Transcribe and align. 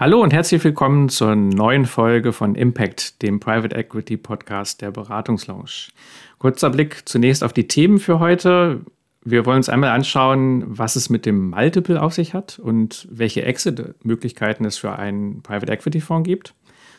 Hallo 0.00 0.22
und 0.22 0.32
herzlich 0.32 0.64
willkommen 0.64 1.10
zur 1.10 1.36
neuen 1.36 1.84
Folge 1.84 2.32
von 2.32 2.54
Impact, 2.54 3.20
dem 3.20 3.38
Private 3.38 3.76
Equity 3.76 4.16
Podcast 4.16 4.80
der 4.80 4.90
Beratungslounge. 4.92 5.90
Kurzer 6.38 6.70
Blick 6.70 7.02
zunächst 7.06 7.44
auf 7.44 7.52
die 7.52 7.68
Themen 7.68 7.98
für 7.98 8.18
heute. 8.18 8.80
Wir 9.22 9.44
wollen 9.44 9.58
uns 9.58 9.68
einmal 9.68 9.90
anschauen, 9.90 10.64
was 10.66 10.96
es 10.96 11.10
mit 11.10 11.26
dem 11.26 11.50
Multiple 11.50 12.00
auf 12.00 12.14
sich 12.14 12.32
hat 12.32 12.58
und 12.58 13.08
welche 13.10 13.42
Exit-Möglichkeiten 13.42 14.64
es 14.64 14.78
für 14.78 14.98
einen 14.98 15.42
Private 15.42 15.70
Equity 15.70 16.00
Fonds 16.00 16.26
gibt. 16.26 16.54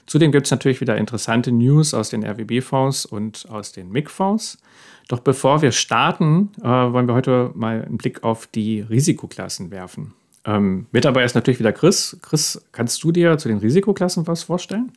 Zudem 0.06 0.32
gibt 0.32 0.46
es 0.46 0.52
natürlich 0.52 0.80
wieder 0.80 0.96
interessante 0.96 1.52
News 1.52 1.96
aus 1.96 2.12
den 2.12 2.24
RWB-Fonds 2.24 3.08
und 3.08 3.48
aus 3.50 3.72
den 3.72 3.92
MIG-Fonds. 3.92 4.60
Doch 5.08 5.22
bevor 5.22 5.64
wir 5.64 5.72
starten, 5.72 6.52
äh, 6.62 6.68
wollen 6.68 7.08
wir 7.08 7.16
heute 7.16 7.50
mal 7.56 7.84
einen 7.84 7.98
Blick 7.98 8.24
auf 8.24 8.46
die 8.46 8.82
Risikoklassen 8.82 9.72
werfen. 9.72 10.14
Ähm, 10.46 10.88
mit 10.92 11.06
dabei 11.06 11.24
ist 11.24 11.36
natürlich 11.36 11.60
wieder 11.60 11.74
Chris. 11.74 12.18
Chris, 12.22 12.66
kannst 12.72 13.04
du 13.04 13.12
dir 13.12 13.38
zu 13.38 13.48
den 13.48 13.60
Risikoklassen 13.60 14.28
was 14.28 14.44
vorstellen? 14.44 14.92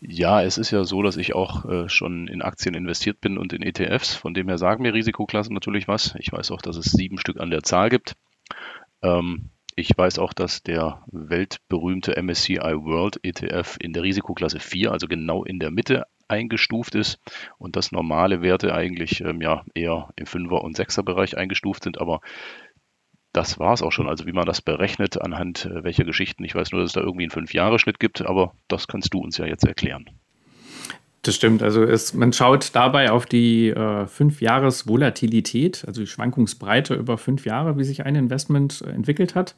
Ja, 0.00 0.42
es 0.42 0.58
ist 0.58 0.70
ja 0.70 0.84
so, 0.84 1.02
dass 1.02 1.16
ich 1.16 1.34
auch 1.34 1.64
äh, 1.64 1.88
schon 1.88 2.28
in 2.28 2.42
Aktien 2.42 2.74
investiert 2.74 3.20
bin 3.20 3.38
und 3.38 3.52
in 3.52 3.62
ETFs. 3.62 4.14
Von 4.14 4.34
dem 4.34 4.48
her 4.48 4.58
sagen 4.58 4.82
mir 4.82 4.92
Risikoklassen 4.92 5.54
natürlich 5.54 5.88
was. 5.88 6.14
Ich 6.18 6.30
weiß 6.30 6.50
auch, 6.50 6.60
dass 6.60 6.76
es 6.76 6.92
sieben 6.92 7.18
Stück 7.18 7.40
an 7.40 7.50
der 7.50 7.62
Zahl 7.62 7.88
gibt. 7.88 8.14
Ähm, 9.02 9.50
ich 9.76 9.96
weiß 9.96 10.18
auch, 10.18 10.32
dass 10.32 10.62
der 10.62 11.04
weltberühmte 11.12 12.20
MSCI 12.20 12.58
World 12.58 13.20
ETF 13.22 13.76
in 13.80 13.92
der 13.92 14.02
Risikoklasse 14.02 14.58
4, 14.58 14.90
also 14.90 15.06
genau 15.06 15.44
in 15.44 15.58
der 15.58 15.70
Mitte, 15.70 16.04
eingestuft 16.26 16.94
ist 16.94 17.18
und 17.58 17.76
dass 17.76 17.92
normale 17.92 18.42
Werte 18.42 18.74
eigentlich 18.74 19.20
ähm, 19.22 19.40
ja 19.40 19.64
eher 19.74 20.10
im 20.16 20.26
5er 20.26 20.60
und 20.60 20.76
6er 20.76 21.02
Bereich 21.02 21.36
eingestuft 21.36 21.84
sind, 21.84 22.00
aber 22.00 22.20
das 23.38 23.60
war 23.60 23.72
es 23.72 23.82
auch 23.82 23.92
schon. 23.92 24.08
Also 24.08 24.26
wie 24.26 24.32
man 24.32 24.46
das 24.46 24.60
berechnet, 24.60 25.22
anhand 25.22 25.64
äh, 25.64 25.84
welcher 25.84 26.02
Geschichten. 26.04 26.42
Ich 26.42 26.56
weiß 26.56 26.72
nur, 26.72 26.80
dass 26.80 26.90
es 26.90 26.94
da 26.94 27.00
irgendwie 27.00 27.22
einen 27.22 27.30
Fünf-Jahre-Schnitt 27.30 28.00
gibt, 28.00 28.26
aber 28.26 28.52
das 28.66 28.88
kannst 28.88 29.14
du 29.14 29.20
uns 29.20 29.38
ja 29.38 29.46
jetzt 29.46 29.64
erklären. 29.64 30.06
Das 31.22 31.36
stimmt. 31.36 31.62
Also 31.62 31.84
es, 31.84 32.14
man 32.14 32.32
schaut 32.32 32.74
dabei 32.74 33.12
auf 33.12 33.26
die 33.26 33.68
äh, 33.68 34.06
Fünf-Jahres-Volatilität, 34.08 35.84
also 35.86 36.00
die 36.00 36.08
Schwankungsbreite 36.08 36.94
über 36.94 37.16
fünf 37.16 37.46
Jahre, 37.46 37.78
wie 37.78 37.84
sich 37.84 38.04
ein 38.04 38.16
Investment 38.16 38.82
äh, 38.84 38.90
entwickelt 38.90 39.36
hat. 39.36 39.54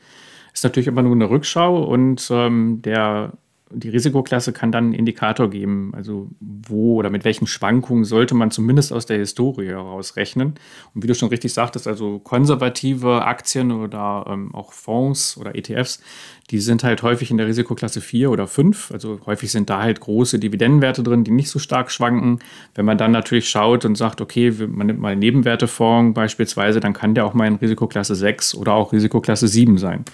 Ist 0.53 0.65
natürlich 0.65 0.89
immer 0.89 1.03
nur 1.03 1.15
eine 1.15 1.31
Rückschau 1.31 1.83
und 1.83 2.29
ähm, 2.31 2.83
der 2.83 3.33
die 3.73 3.89
Risikoklasse 3.89 4.53
kann 4.53 4.73
dann 4.73 4.85
einen 4.87 4.93
Indikator 4.95 5.49
geben, 5.49 5.93
also 5.95 6.29
wo 6.41 6.97
oder 6.97 7.09
mit 7.09 7.25
welchen 7.25 7.47
Schwankungen 7.47 8.05
sollte 8.05 8.35
man 8.35 8.51
zumindest 8.51 8.93
aus 8.93 9.07
der 9.07 9.19
Historie 9.19 9.69
heraus 9.69 10.17
rechnen. 10.17 10.55
Und 10.95 11.03
wie 11.03 11.07
du 11.07 11.15
schon 11.15 11.29
richtig 11.29 11.53
sagtest, 11.53 11.87
also 11.87 12.19
konservative 12.19 13.25
Aktien 13.25 13.71
oder 13.71 14.27
ähm, 14.29 14.55
auch 14.55 14.73
Fonds 14.73 15.37
oder 15.37 15.55
ETFs, 15.55 16.03
die 16.51 16.59
sind 16.59 16.83
halt 16.83 17.03
häufig 17.03 17.31
in 17.31 17.37
der 17.37 17.47
Risikoklasse 17.47 18.01
4 18.01 18.31
oder 18.31 18.49
5. 18.49 18.91
Also 18.91 19.21
häufig 19.27 19.53
sind 19.53 19.71
da 19.71 19.81
halt 19.81 20.01
große 20.01 20.41
Dividendenwerte 20.41 21.05
drin, 21.05 21.23
die 21.23 21.31
nicht 21.31 21.49
so 21.49 21.61
stark 21.61 21.93
schwanken. 21.93 22.41
Wenn 22.75 22.85
man 22.85 22.99
dann 22.99 23.13
natürlich 23.13 23.49
schaut 23.49 23.85
und 23.85 23.95
sagt, 23.95 24.21
okay, 24.21 24.51
man 24.51 24.89
nimmt 24.89 24.99
mal 24.99 25.13
einen 25.13 25.21
Nebenwertefonds 25.21 26.15
beispielsweise, 26.15 26.81
dann 26.81 26.93
kann 26.93 27.15
der 27.15 27.25
auch 27.25 27.35
mal 27.35 27.47
in 27.47 27.55
Risikoklasse 27.55 28.17
6 28.17 28.57
oder 28.57 28.73
auch 28.73 28.93
Risikoklasse 28.93 29.47
7 29.47 29.79
sein. 29.79 30.05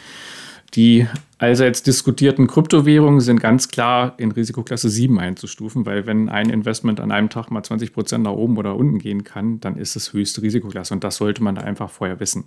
Die 0.75 1.07
allseits 1.39 1.83
diskutierten 1.83 2.47
Kryptowährungen 2.47 3.21
sind 3.21 3.41
ganz 3.41 3.69
klar 3.69 4.15
in 4.19 4.33
Risikoklasse 4.33 4.89
7 4.89 5.19
einzustufen, 5.19 5.87
weil 5.87 6.07
wenn 6.07 6.29
ein 6.29 6.51
Investment 6.51 7.01
an 7.01 7.13
einem 7.13 7.31
Tag 7.31 7.51
mal 7.51 7.63
20 7.63 7.93
Prozent 7.93 8.25
nach 8.25 8.33
oben 8.33 8.57
oder 8.57 8.77
unten 8.77 8.99
gehen 8.99 9.25
kann, 9.25 9.61
dann 9.61 9.77
ist 9.77 9.97
es 9.97 10.13
höchste 10.13 10.43
Risikoklasse 10.43 10.95
und 10.95 11.05
das 11.05 11.17
sollte 11.17 11.43
man 11.43 11.55
da 11.55 11.63
einfach 11.63 11.91
vorher 11.91 12.21
wissen. 12.21 12.45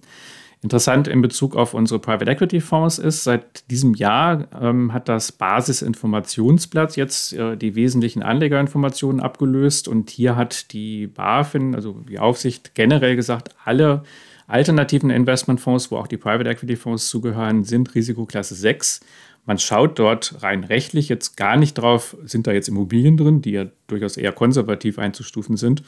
Interessant 0.61 1.07
in 1.07 1.21
Bezug 1.21 1.55
auf 1.55 1.73
unsere 1.73 2.01
Private 2.01 2.29
Equity 2.29 2.59
Fonds 2.59 2.99
ist, 2.99 3.23
seit 3.23 3.69
diesem 3.71 3.93
Jahr 3.93 4.45
ähm, 4.61 4.91
hat 4.91 5.07
das 5.07 5.31
Basisinformationsblatt 5.31 6.97
jetzt 6.97 7.31
äh, 7.31 7.55
die 7.55 7.75
wesentlichen 7.75 8.23
Anlegerinformationen 8.23 9.21
abgelöst 9.21 9.87
und 9.87 10.09
hier 10.09 10.35
hat 10.35 10.73
die 10.73 11.07
BaFin, 11.07 11.75
also 11.75 11.93
die 12.09 12.19
Aufsicht 12.19 12.75
generell 12.75 13.15
gesagt, 13.15 13.55
alle 13.63 14.03
alternativen 14.49 15.10
Investmentfonds, 15.10 15.92
wo 15.92 15.98
auch 15.98 16.08
die 16.08 16.17
Private 16.17 16.49
Equity 16.49 16.76
Fonds 16.76 17.10
zugehören, 17.10 17.64
sind 17.64 17.95
Risikoklasse 17.95 18.55
6. 18.55 19.02
Man 19.45 19.58
schaut 19.58 19.98
dort 19.98 20.43
rein 20.43 20.64
rechtlich 20.64 21.10
jetzt 21.10 21.37
gar 21.37 21.58
nicht 21.58 21.76
drauf, 21.76 22.17
sind 22.26 22.48
da 22.48 22.52
jetzt 22.52 22.67
Immobilien 22.67 23.17
drin, 23.17 23.42
die 23.42 23.52
ja 23.52 23.65
durchaus 23.88 24.17
eher 24.17 24.32
konservativ 24.32 24.99
einzustufen 24.99 25.58
sind. 25.58 25.83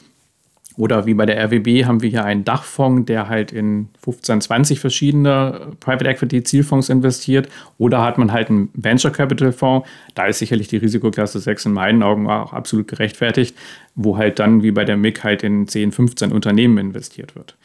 Oder 0.76 1.06
wie 1.06 1.14
bei 1.14 1.26
der 1.26 1.38
RWB 1.44 1.84
haben 1.84 2.00
wir 2.00 2.08
hier 2.08 2.24
einen 2.24 2.44
Dachfonds, 2.44 3.06
der 3.06 3.28
halt 3.28 3.52
in 3.52 3.88
15, 4.02 4.40
20 4.40 4.80
verschiedene 4.80 5.72
Private 5.80 6.08
Equity 6.08 6.42
Zielfonds 6.42 6.88
investiert. 6.88 7.48
Oder 7.78 8.02
hat 8.02 8.16
man 8.16 8.32
halt 8.32 8.48
einen 8.48 8.70
Venture 8.72 9.10
Capital 9.10 9.52
Fonds. 9.52 9.86
Da 10.14 10.26
ist 10.26 10.38
sicherlich 10.38 10.68
die 10.68 10.78
Risikoklasse 10.78 11.40
6 11.40 11.66
in 11.66 11.72
meinen 11.72 12.02
Augen 12.02 12.28
auch 12.28 12.52
absolut 12.52 12.88
gerechtfertigt, 12.88 13.56
wo 13.94 14.16
halt 14.16 14.38
dann 14.38 14.62
wie 14.62 14.70
bei 14.70 14.84
der 14.84 14.96
MIG 14.96 15.22
halt 15.22 15.42
in 15.42 15.68
10, 15.68 15.92
15 15.92 16.32
Unternehmen 16.32 16.78
investiert 16.78 17.36
wird. 17.36 17.56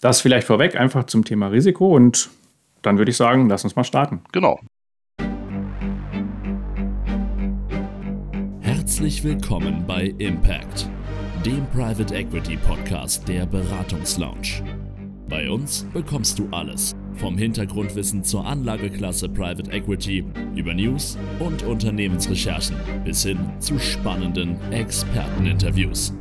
Das 0.00 0.20
vielleicht 0.20 0.46
vorweg 0.46 0.76
einfach 0.76 1.04
zum 1.04 1.24
Thema 1.24 1.48
Risiko 1.48 1.94
und 1.94 2.30
dann 2.82 2.98
würde 2.98 3.10
ich 3.10 3.16
sagen, 3.16 3.48
lass 3.48 3.64
uns 3.64 3.76
mal 3.76 3.84
starten. 3.84 4.20
Genau. 4.32 4.60
Herzlich 8.60 9.24
willkommen 9.24 9.84
bei 9.86 10.14
Impact, 10.18 10.88
dem 11.44 11.66
Private 11.70 12.14
Equity 12.14 12.56
Podcast 12.56 13.26
der 13.26 13.46
Beratungslounge. 13.46 14.62
Bei 15.28 15.50
uns 15.50 15.84
bekommst 15.92 16.38
du 16.38 16.48
alles, 16.52 16.94
vom 17.14 17.36
Hintergrundwissen 17.36 18.22
zur 18.22 18.46
Anlageklasse 18.46 19.28
Private 19.28 19.72
Equity 19.72 20.24
über 20.54 20.72
News 20.72 21.18
und 21.40 21.64
Unternehmensrecherchen 21.64 22.76
bis 23.04 23.24
hin 23.24 23.38
zu 23.58 23.78
spannenden 23.78 24.56
Experteninterviews. 24.70 26.12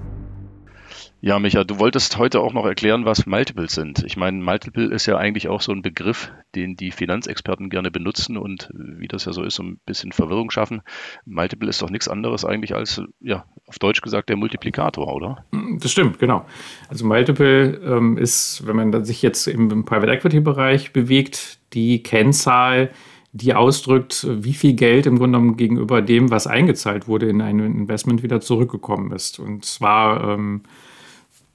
Ja, 1.26 1.40
Micha, 1.40 1.64
du 1.64 1.80
wolltest 1.80 2.20
heute 2.20 2.40
auch 2.40 2.54
noch 2.54 2.68
erklären, 2.68 3.06
was 3.06 3.26
Multiples 3.26 3.74
sind. 3.74 4.04
Ich 4.06 4.16
meine, 4.16 4.44
Multiple 4.44 4.94
ist 4.94 5.08
ja 5.08 5.18
eigentlich 5.18 5.48
auch 5.48 5.60
so 5.60 5.72
ein 5.72 5.82
Begriff, 5.82 6.32
den 6.54 6.76
die 6.76 6.92
Finanzexperten 6.92 7.72
gerne 7.72 7.90
benutzen 7.90 8.38
und 8.38 8.70
wie 8.76 9.08
das 9.08 9.26
ja 9.26 9.34
so 9.34 9.42
ist, 9.42 9.56
so 9.56 9.64
ein 9.64 9.80
bisschen 9.88 10.12
Verwirrung 10.12 10.52
schaffen. 10.52 10.84
Multiple 11.26 11.68
ist 11.68 11.82
doch 11.82 11.90
nichts 11.90 12.08
anderes 12.08 12.46
eigentlich 12.46 12.76
als, 12.76 13.02
ja, 13.22 13.46
auf 13.66 13.80
Deutsch 13.80 14.02
gesagt, 14.02 14.30
der 14.30 14.38
Multiplikator, 14.38 15.12
oder? 15.12 15.44
Das 15.80 15.92
stimmt, 15.92 16.20
genau. 16.20 16.46
Also 16.90 17.08
Multiple 17.08 17.82
ähm, 17.84 18.20
ist, 18.20 18.62
wenn 18.68 18.76
man 18.76 19.04
sich 19.04 19.24
jetzt 19.24 19.48
im 19.48 19.84
Private 19.84 20.12
Equity 20.12 20.42
Bereich 20.42 20.94
bewegt, 20.94 21.58
die 21.74 22.04
Kennzahl, 22.04 22.92
die 23.32 23.56
ausdrückt, 23.56 24.28
wie 24.30 24.54
viel 24.54 24.74
Geld 24.74 25.08
im 25.08 25.18
Grunde 25.18 25.40
genommen 25.40 25.58
gegenüber 25.58 26.04
dem, 26.04 26.30
was 26.30 26.46
eingezahlt 26.46 27.08
wurde, 27.08 27.28
in 27.30 27.42
ein 27.42 27.58
Investment 27.58 28.22
wieder 28.22 28.42
zurückgekommen 28.42 29.12
ist. 29.12 29.40
Und 29.40 29.66
zwar 29.66 30.36
ähm, 30.36 30.62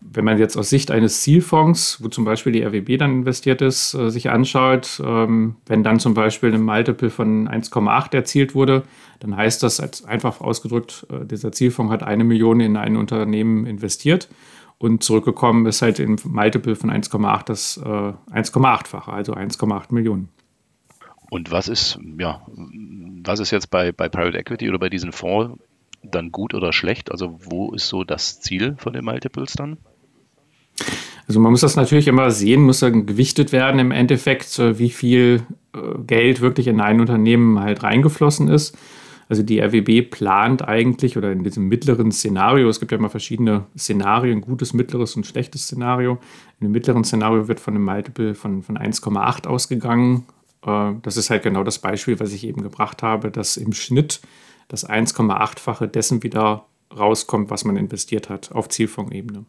wenn 0.01 0.25
man 0.25 0.39
jetzt 0.39 0.57
aus 0.57 0.71
Sicht 0.71 0.91
eines 0.91 1.21
Zielfonds, 1.21 2.03
wo 2.03 2.09
zum 2.09 2.25
Beispiel 2.25 2.53
die 2.53 2.63
RWB 2.63 2.97
dann 2.99 3.13
investiert 3.13 3.61
ist, 3.61 3.95
äh, 3.95 4.11
sich 4.11 4.31
anschaut, 4.31 5.01
ähm, 5.05 5.57
wenn 5.67 5.83
dann 5.83 6.01
zum 6.01 6.15
Beispiel 6.15 6.55
ein 6.55 6.63
Multiple 6.63 7.11
von 7.11 7.49
1,8 7.49 8.15
erzielt 8.15 8.55
wurde, 8.55 8.83
dann 9.21 9.37
heißt 9.37 9.63
das 9.63 10.05
einfach 10.05 10.41
ausgedrückt, 10.41 11.07
äh, 11.11 11.27
dieser 11.27 11.53
Zielfonds 11.53 11.93
hat 11.93 12.03
eine 12.03 12.25
Million 12.25 12.61
in 12.61 12.77
ein 12.77 12.97
Unternehmen 12.97 13.67
investiert 13.67 14.29
und 14.79 15.05
zurückgekommen 15.05 15.67
ist 15.67 15.83
halt 15.83 15.99
im 15.99 16.17
Multiple 16.25 16.75
von 16.75 16.91
1,8 16.91 17.45
das 17.45 17.77
äh, 17.77 17.87
1,8-fache, 17.87 19.13
also 19.13 19.35
1,8 19.35 19.93
Millionen. 19.93 20.31
Und 21.29 21.53
was 21.53 21.69
ist, 21.69 21.99
ja, 22.19 22.45
was 23.23 23.39
ist 23.39 23.53
jetzt 23.53 23.71
bei, 23.71 23.93
bei 23.93 24.09
Private 24.09 24.39
Equity 24.39 24.69
oder 24.69 24.79
bei 24.79 24.89
diesen 24.89 25.13
Fonds 25.13 25.63
dann 26.03 26.33
gut 26.33 26.55
oder 26.55 26.73
schlecht? 26.73 27.13
Also 27.13 27.39
wo 27.41 27.73
ist 27.73 27.89
so 27.89 28.03
das 28.03 28.41
Ziel 28.41 28.75
von 28.79 28.95
den 28.95 29.05
Multiples 29.05 29.53
dann? 29.53 29.77
Also 31.31 31.39
man 31.39 31.53
muss 31.53 31.61
das 31.61 31.77
natürlich 31.77 32.09
immer 32.09 32.33
sehen, 32.33 32.63
muss 32.63 32.81
dann 32.81 33.07
gewichtet 33.07 33.53
werden 33.53 33.79
im 33.79 33.93
Endeffekt, 33.93 34.59
wie 34.59 34.91
viel 34.91 35.43
äh, 35.73 35.79
Geld 36.05 36.41
wirklich 36.41 36.67
in 36.67 36.81
ein 36.81 36.99
Unternehmen 36.99 37.61
halt 37.61 37.85
reingeflossen 37.85 38.49
ist. 38.49 38.77
Also 39.29 39.45
die 39.45 39.61
RWB 39.61 40.11
plant 40.11 40.67
eigentlich 40.67 41.17
oder 41.17 41.31
in 41.31 41.45
diesem 41.45 41.69
mittleren 41.69 42.11
Szenario, 42.11 42.69
es 42.69 42.81
gibt 42.81 42.91
ja 42.91 42.99
immer 42.99 43.11
verschiedene 43.11 43.67
Szenarien, 43.79 44.41
gutes, 44.41 44.73
mittleres 44.73 45.15
und 45.15 45.25
schlechtes 45.25 45.67
Szenario. 45.67 46.19
In 46.59 46.67
dem 46.67 46.73
mittleren 46.73 47.05
Szenario 47.05 47.47
wird 47.47 47.61
von 47.61 47.77
einem 47.77 47.85
Multiple 47.85 48.35
von, 48.35 48.65
von 48.65 48.77
1,8 48.77 49.47
ausgegangen. 49.47 50.25
Äh, 50.67 50.95
das 51.03 51.17
ist 51.17 51.31
halt 51.31 51.45
genau 51.45 51.63
das 51.63 51.79
Beispiel, 51.79 52.19
was 52.19 52.33
ich 52.33 52.45
eben 52.45 52.61
gebracht 52.61 53.05
habe, 53.05 53.31
dass 53.31 53.57
im 53.57 53.73
Schnitt 53.73 54.21
das 54.67 54.85
1,8-fache 54.85 55.87
dessen 55.87 56.25
wieder 56.25 56.67
rauskommt, 56.99 57.51
was 57.51 57.65
man 57.65 57.77
investiert 57.77 58.29
hat 58.29 58.51
auf 58.51 58.69
Zielfondsebene. 58.69 59.45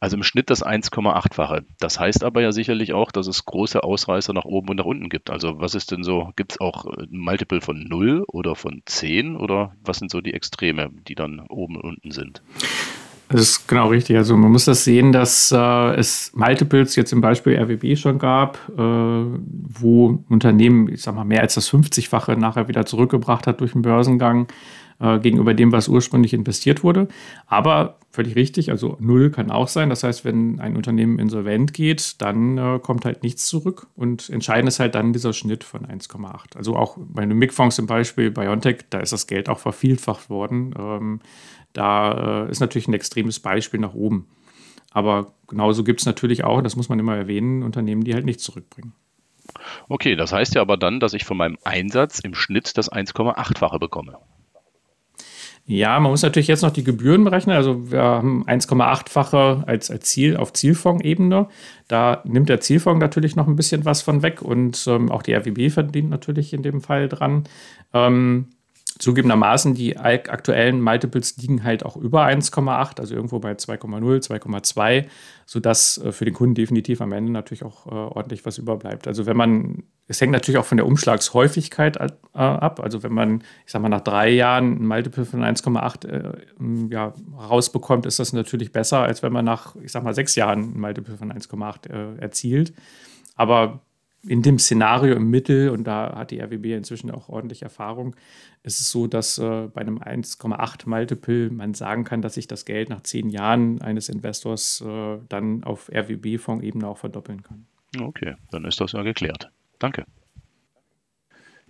Also 0.00 0.16
im 0.16 0.22
Schnitt 0.22 0.48
das 0.48 0.64
1,8-fache. 0.64 1.64
Das 1.80 1.98
heißt 1.98 2.22
aber 2.22 2.40
ja 2.40 2.52
sicherlich 2.52 2.92
auch, 2.92 3.10
dass 3.10 3.26
es 3.26 3.44
große 3.44 3.82
Ausreißer 3.82 4.32
nach 4.32 4.44
oben 4.44 4.68
und 4.70 4.76
nach 4.76 4.84
unten 4.84 5.08
gibt. 5.08 5.28
Also 5.28 5.58
was 5.58 5.74
ist 5.74 5.90
denn 5.90 6.04
so, 6.04 6.32
gibt 6.36 6.52
es 6.52 6.60
auch 6.60 6.84
ein 6.84 7.08
Multiple 7.10 7.60
von 7.60 7.82
0 7.82 8.24
oder 8.28 8.54
von 8.54 8.82
10 8.84 9.36
oder 9.36 9.72
was 9.84 9.98
sind 9.98 10.10
so 10.10 10.20
die 10.20 10.34
Extreme, 10.34 10.90
die 11.08 11.16
dann 11.16 11.40
oben 11.40 11.76
und 11.76 11.84
unten 11.84 12.10
sind? 12.12 12.42
Das 13.30 13.42
ist 13.42 13.68
genau 13.68 13.88
richtig. 13.88 14.16
Also 14.16 14.36
man 14.36 14.50
muss 14.50 14.64
das 14.64 14.84
sehen, 14.84 15.12
dass 15.12 15.52
äh, 15.52 15.94
es 15.96 16.32
Multiples 16.34 16.96
jetzt 16.96 17.12
im 17.12 17.20
Beispiel 17.20 17.58
RWB 17.58 17.98
schon 17.98 18.18
gab, 18.18 18.58
äh, 18.70 18.80
wo 18.80 20.24
Unternehmen, 20.28 20.88
ich 20.88 21.02
sag 21.02 21.14
mal, 21.14 21.24
mehr 21.24 21.42
als 21.42 21.54
das 21.54 21.70
50-fache 21.70 22.36
nachher 22.36 22.68
wieder 22.68 22.86
zurückgebracht 22.86 23.46
hat 23.46 23.60
durch 23.60 23.72
den 23.72 23.82
Börsengang 23.82 24.46
äh, 25.00 25.18
gegenüber 25.18 25.54
dem, 25.54 25.72
was 25.72 25.88
ursprünglich 25.88 26.34
investiert 26.34 26.82
wurde. 26.82 27.08
Aber 27.46 27.98
völlig 28.10 28.36
richtig, 28.36 28.70
also 28.70 28.96
null 29.00 29.30
kann 29.30 29.50
auch 29.50 29.68
sein. 29.68 29.90
Das 29.90 30.02
heißt, 30.02 30.24
wenn 30.24 30.60
ein 30.60 30.76
Unternehmen 30.76 31.18
insolvent 31.18 31.72
geht, 31.74 32.20
dann 32.20 32.58
äh, 32.58 32.78
kommt 32.82 33.04
halt 33.04 33.22
nichts 33.22 33.46
zurück. 33.46 33.86
Und 33.94 34.28
entscheidend 34.30 34.68
ist 34.68 34.80
halt 34.80 34.94
dann 34.94 35.12
dieser 35.12 35.32
Schnitt 35.32 35.64
von 35.64 35.86
1,8. 35.86 36.56
Also 36.56 36.76
auch 36.76 36.96
bei 36.98 37.24
den 37.24 37.38
MIG-Fonds 37.38 37.76
zum 37.76 37.86
Beispiel, 37.86 38.30
BioNTech, 38.30 38.86
da 38.90 39.00
ist 39.00 39.12
das 39.12 39.26
Geld 39.26 39.48
auch 39.48 39.58
vervielfacht 39.58 40.30
worden. 40.30 40.74
Ähm, 40.78 41.20
da 41.72 42.46
äh, 42.46 42.50
ist 42.50 42.60
natürlich 42.60 42.88
ein 42.88 42.94
extremes 42.94 43.40
Beispiel 43.40 43.80
nach 43.80 43.94
oben. 43.94 44.26
Aber 44.90 45.34
genauso 45.46 45.84
gibt 45.84 46.00
es 46.00 46.06
natürlich 46.06 46.44
auch, 46.44 46.62
das 46.62 46.76
muss 46.76 46.88
man 46.88 46.98
immer 46.98 47.16
erwähnen, 47.16 47.62
Unternehmen, 47.62 48.04
die 48.04 48.14
halt 48.14 48.24
nichts 48.24 48.42
zurückbringen. 48.42 48.94
Okay, 49.88 50.16
das 50.16 50.32
heißt 50.32 50.54
ja 50.54 50.60
aber 50.60 50.76
dann, 50.76 50.98
dass 51.00 51.12
ich 51.12 51.24
von 51.24 51.36
meinem 51.36 51.58
Einsatz 51.64 52.18
im 52.18 52.34
Schnitt 52.34 52.76
das 52.76 52.90
1,8-fache 52.90 53.78
bekomme. 53.78 54.18
Ja, 55.70 56.00
man 56.00 56.10
muss 56.10 56.22
natürlich 56.22 56.46
jetzt 56.46 56.62
noch 56.62 56.70
die 56.70 56.82
Gebühren 56.82 57.24
berechnen. 57.24 57.54
Also 57.54 57.90
wir 57.90 58.00
haben 58.02 58.42
1,8-fache 58.46 59.64
als, 59.66 59.90
als 59.90 60.06
Ziel 60.06 60.38
auf 60.38 60.54
Zielfondsebene. 60.54 61.46
Da 61.88 62.22
nimmt 62.24 62.48
der 62.48 62.60
Zielfonds 62.60 63.02
natürlich 63.02 63.36
noch 63.36 63.46
ein 63.46 63.54
bisschen 63.54 63.84
was 63.84 64.00
von 64.00 64.22
weg 64.22 64.40
und 64.40 64.86
ähm, 64.88 65.10
auch 65.10 65.22
die 65.22 65.34
RWB 65.34 65.70
verdient 65.70 66.08
natürlich 66.08 66.54
in 66.54 66.62
dem 66.62 66.80
Fall 66.80 67.10
dran. 67.10 67.44
Ähm, 67.92 68.46
Zugegebenermaßen, 68.98 69.74
die 69.74 69.96
aktuellen 69.96 70.80
Multiples 70.80 71.36
liegen 71.36 71.62
halt 71.62 71.84
auch 71.84 71.96
über 71.96 72.26
1,8, 72.26 72.98
also 72.98 73.14
irgendwo 73.14 73.38
bei 73.38 73.52
2,0, 73.52 74.26
2,2, 74.26 75.06
sodass 75.46 75.98
äh, 75.98 76.10
für 76.10 76.24
den 76.24 76.34
Kunden 76.34 76.54
definitiv 76.54 77.00
am 77.00 77.12
Ende 77.12 77.30
natürlich 77.30 77.62
auch 77.62 77.86
äh, 77.86 77.90
ordentlich 77.90 78.44
was 78.44 78.58
überbleibt. 78.58 79.06
Also 79.06 79.24
wenn 79.26 79.36
man, 79.36 79.84
es 80.08 80.20
hängt 80.20 80.32
natürlich 80.32 80.58
auch 80.58 80.64
von 80.64 80.78
der 80.78 80.86
Umschlagshäufigkeit 80.86 81.96
äh, 81.96 82.08
ab. 82.32 82.80
Also 82.80 83.04
wenn 83.04 83.12
man, 83.12 83.44
ich 83.64 83.72
sag 83.72 83.82
mal, 83.82 83.88
nach 83.88 84.00
drei 84.00 84.30
Jahren 84.30 84.82
ein 84.82 84.86
Multiple 84.86 85.24
von 85.24 85.44
1,8 85.44 86.90
ja, 86.90 87.14
rausbekommt, 87.36 88.04
ist 88.04 88.18
das 88.18 88.32
natürlich 88.32 88.72
besser, 88.72 88.98
als 89.00 89.22
wenn 89.22 89.32
man 89.32 89.44
nach, 89.44 89.76
ich 89.76 89.92
sag 89.92 90.02
mal, 90.02 90.14
sechs 90.14 90.34
Jahren 90.34 90.74
ein 90.74 90.80
Multiple 90.80 91.16
von 91.16 91.32
1,8 91.32 92.18
erzielt. 92.18 92.72
Aber 93.36 93.80
in 94.26 94.42
dem 94.42 94.58
Szenario 94.58 95.14
im 95.14 95.30
Mittel, 95.30 95.70
und 95.70 95.84
da 95.84 96.14
hat 96.16 96.30
die 96.30 96.40
RWB 96.40 96.76
inzwischen 96.76 97.10
auch 97.10 97.28
ordentlich 97.28 97.62
Erfahrung, 97.62 98.16
ist 98.62 98.80
es 98.80 98.90
so, 98.90 99.06
dass 99.06 99.38
äh, 99.38 99.68
bei 99.72 99.80
einem 99.80 99.98
1,8 99.98 100.88
Multiple 100.88 101.50
man 101.50 101.74
sagen 101.74 102.04
kann, 102.04 102.22
dass 102.22 102.34
sich 102.34 102.48
das 102.48 102.64
Geld 102.64 102.88
nach 102.88 103.02
zehn 103.02 103.28
Jahren 103.28 103.80
eines 103.80 104.08
Investors 104.08 104.82
äh, 104.86 105.18
dann 105.28 105.62
auf 105.62 105.88
RWB-Fondsebene 105.90 106.86
auch 106.86 106.98
verdoppeln 106.98 107.42
kann. 107.42 107.66
Okay, 107.98 108.34
dann 108.50 108.64
ist 108.64 108.80
das 108.80 108.92
ja 108.92 109.02
geklärt. 109.02 109.50
Danke. 109.78 110.04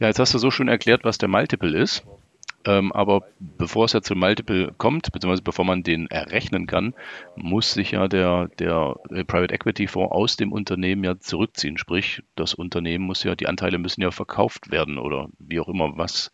Ja, 0.01 0.07
jetzt 0.07 0.19
hast 0.19 0.33
du 0.35 0.39
so 0.39 0.51
schön 0.51 0.69
erklärt, 0.69 1.05
was 1.05 1.19
der 1.19 1.29
Multiple 1.29 1.77
ist. 1.77 2.05
Ähm, 2.65 2.93
aber 2.93 3.23
bevor 3.39 3.85
es 3.85 3.93
ja 3.93 4.03
zum 4.03 4.19
Multiple 4.19 4.75
kommt, 4.79 5.13
beziehungsweise 5.13 5.43
bevor 5.43 5.65
man 5.65 5.83
den 5.83 6.09
errechnen 6.09 6.67
kann, 6.67 6.93
muss 7.37 7.73
sich 7.73 7.93
ja 7.93 8.09
der, 8.09 8.49
der 8.59 8.97
äh, 9.11 9.25
Private 9.25 9.55
Equity 9.55 9.87
Fonds 9.87 10.13
aus 10.13 10.37
dem 10.37 10.53
Unternehmen 10.53 11.05
ja 11.05 11.19
zurückziehen. 11.19 11.79
Sprich, 11.79 12.23
das 12.35 12.55
Unternehmen 12.55 13.05
muss 13.05 13.23
ja, 13.23 13.37
die 13.37 13.47
Anteile 13.47 13.79
müssen 13.79 14.01
ja 14.01 14.11
verkauft 14.11 14.73
werden 14.73 14.99
oder 14.99 15.29
wie 15.39 15.61
auch 15.61 15.69
immer. 15.69 15.97
Was 15.97 16.33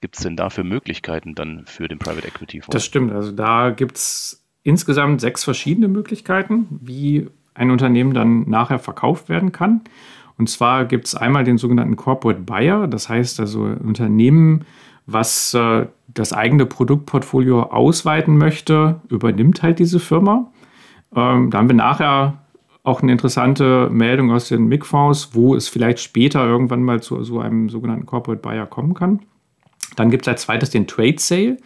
gibt 0.00 0.16
es 0.16 0.22
denn 0.22 0.36
da 0.36 0.48
für 0.48 0.64
Möglichkeiten 0.64 1.34
dann 1.34 1.64
für 1.66 1.88
den 1.88 1.98
Private 1.98 2.26
Equity 2.26 2.62
Fonds? 2.62 2.72
Das 2.72 2.84
stimmt. 2.84 3.12
Also 3.12 3.32
da 3.32 3.70
gibt 3.70 3.96
es 3.96 4.46
insgesamt 4.62 5.20
sechs 5.20 5.44
verschiedene 5.44 5.88
Möglichkeiten, 5.88 6.66
wie 6.82 7.28
ein 7.54 7.70
Unternehmen 7.70 8.14
dann 8.14 8.48
nachher 8.48 8.78
verkauft 8.78 9.28
werden 9.28 9.52
kann. 9.52 9.82
Und 10.38 10.50
zwar 10.50 10.84
gibt 10.84 11.06
es 11.06 11.14
einmal 11.14 11.44
den 11.44 11.58
sogenannten 11.58 11.96
Corporate 11.96 12.40
Buyer, 12.40 12.88
das 12.88 13.08
heißt 13.08 13.40
also 13.40 13.62
Unternehmen, 13.62 14.64
was 15.06 15.54
äh, 15.54 15.86
das 16.08 16.32
eigene 16.32 16.66
Produktportfolio 16.66 17.62
ausweiten 17.62 18.36
möchte, 18.36 19.00
übernimmt 19.08 19.62
halt 19.62 19.78
diese 19.78 20.00
Firma. 20.00 20.50
Ähm, 21.14 21.50
da 21.50 21.58
haben 21.58 21.68
wir 21.68 21.76
nachher 21.76 22.38
auch 22.82 23.02
eine 23.02 23.12
interessante 23.12 23.88
Meldung 23.90 24.30
aus 24.30 24.48
den 24.48 24.66
MIG-Fonds, 24.66 25.30
wo 25.32 25.54
es 25.54 25.68
vielleicht 25.68 26.00
später 26.00 26.44
irgendwann 26.44 26.82
mal 26.82 27.02
zu 27.02 27.22
so 27.24 27.40
einem 27.40 27.68
sogenannten 27.68 28.06
Corporate 28.06 28.40
Buyer 28.40 28.66
kommen 28.66 28.94
kann. 28.94 29.20
Dann 29.96 30.10
gibt 30.10 30.24
es 30.26 30.28
als 30.28 30.42
zweites 30.42 30.70
den 30.70 30.86
Trade 30.86 31.16
Sale. 31.18 31.56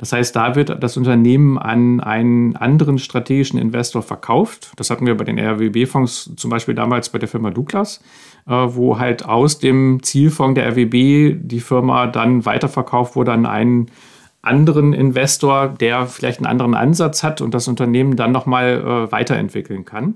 Das 0.00 0.12
heißt, 0.12 0.34
da 0.34 0.56
wird 0.56 0.82
das 0.82 0.96
Unternehmen 0.96 1.58
an 1.58 2.00
einen 2.00 2.56
anderen 2.56 2.98
strategischen 2.98 3.60
Investor 3.60 4.02
verkauft. 4.02 4.72
Das 4.76 4.88
hatten 4.88 5.04
wir 5.04 5.14
bei 5.14 5.24
den 5.24 5.38
RWB-Fonds 5.38 6.32
zum 6.36 6.50
Beispiel 6.50 6.74
damals 6.74 7.10
bei 7.10 7.18
der 7.18 7.28
Firma 7.28 7.50
Douglas. 7.50 8.00
Äh, 8.46 8.52
wo 8.52 8.98
halt 8.98 9.24
aus 9.24 9.58
dem 9.58 10.02
Zielfonds 10.02 10.54
der 10.54 10.70
RWB 10.70 11.36
die 11.40 11.60
Firma 11.60 12.06
dann 12.06 12.46
weiterverkauft 12.46 13.14
wurde 13.14 13.32
an 13.32 13.46
einen 13.46 13.90
anderen 14.42 14.94
Investor, 14.94 15.68
der 15.68 16.06
vielleicht 16.06 16.38
einen 16.38 16.46
anderen 16.46 16.74
Ansatz 16.74 17.22
hat 17.22 17.42
und 17.42 17.52
das 17.52 17.68
Unternehmen 17.68 18.16
dann 18.16 18.32
nochmal 18.32 18.80
äh, 18.80 19.12
weiterentwickeln 19.12 19.84
kann. 19.84 20.14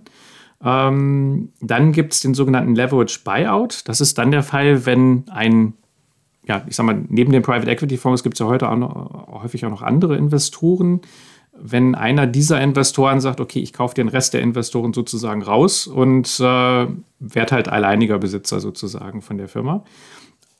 Ähm, 0.65 1.51
dann 1.61 1.93
gibt 1.93 2.15
es 2.15 2.23
den 2.23 2.33
sogenannten 2.33 2.75
Leverage 2.75 3.21
Buyout. 3.23 3.83
Das 3.87 4.01
ist 4.01 4.17
dann 4.17 4.31
der 4.31 4.43
Fall, 4.43 4.87
wenn 4.87 5.25
ein, 5.31 5.75
ja, 6.47 6.63
ich 6.69 6.77
sag 6.77 6.85
mal, 6.85 7.05
neben 7.09 7.33
den 7.33 7.43
Private 7.43 7.71
Equity 7.71 7.97
Fonds 7.97 8.23
gibt 8.23 8.35
es 8.35 8.39
ja 8.41 8.47
heute 8.47 8.69
auch 8.69 8.77
noch, 8.77 9.43
häufig 9.43 9.65
auch 9.65 9.71
noch 9.71 9.83
andere 9.83 10.17
Investoren, 10.17 11.01
wenn 11.57 11.95
einer 11.95 12.27
dieser 12.27 12.61
Investoren 12.61 13.21
sagt, 13.21 13.41
okay, 13.41 13.61
ich 13.61 13.73
kaufe 13.73 13.95
den 13.95 14.09
Rest 14.09 14.35
der 14.35 14.43
Investoren 14.43 14.93
sozusagen 14.93 15.43
raus 15.43 15.87
und 15.87 16.27
äh, 16.41 16.43
werde 16.43 17.51
halt 17.55 17.69
alleiniger 17.69 18.19
Besitzer 18.19 18.61
sozusagen 18.61 19.23
von 19.23 19.39
der 19.39 19.49
Firma. 19.49 19.85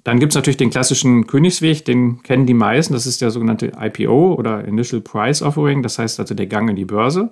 Dann 0.05 0.21
gibt 0.21 0.33
es 0.33 0.37
natürlich 0.37 0.59
den 0.59 0.71
klassischen 0.71 1.27
Königsweg, 1.27 1.85
den 1.85 2.23
kennen 2.23 2.47
die 2.47 2.55
meisten, 2.55 2.93
das 2.93 3.07
ist 3.07 3.23
der 3.23 3.31
sogenannte 3.31 3.73
IPO 3.79 4.35
oder 4.35 4.65
Initial 4.65 5.01
Price 5.01 5.43
Offering, 5.43 5.83
das 5.83 5.99
heißt 5.99 6.21
also 6.21 6.35
der 6.35 6.47
Gang 6.47 6.69
in 6.71 6.77
die 6.77 6.85
Börse. 6.85 7.31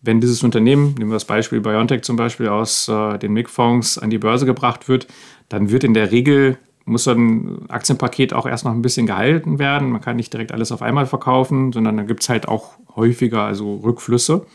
Wenn 0.00 0.20
dieses 0.20 0.42
Unternehmen, 0.42 0.94
nehmen 0.98 1.10
wir 1.10 1.16
das 1.16 1.24
Beispiel 1.24 1.60
BioNTech 1.60 2.02
zum 2.02 2.16
Beispiel 2.16 2.48
aus 2.48 2.88
äh, 2.88 3.18
den 3.18 3.32
MIG-Fonds 3.32 3.98
an 3.98 4.10
die 4.10 4.18
Börse 4.18 4.46
gebracht 4.46 4.88
wird, 4.88 5.06
dann 5.48 5.70
wird 5.70 5.84
in 5.84 5.94
der 5.94 6.10
Regel 6.12 6.58
muss 6.84 7.04
so 7.04 7.12
ein 7.12 7.68
Aktienpaket 7.68 8.32
auch 8.32 8.46
erst 8.46 8.64
noch 8.64 8.72
ein 8.72 8.82
bisschen 8.82 9.06
gehalten 9.06 9.58
werden. 9.58 9.90
Man 9.90 10.00
kann 10.00 10.16
nicht 10.16 10.32
direkt 10.32 10.52
alles 10.52 10.72
auf 10.72 10.82
einmal 10.82 11.06
verkaufen, 11.06 11.72
sondern 11.72 11.96
dann 11.96 12.06
gibt 12.06 12.22
es 12.22 12.28
halt 12.28 12.48
auch 12.48 12.72
häufiger 12.96 13.42
also 13.42 13.76
Rückflüsse. 13.76 14.46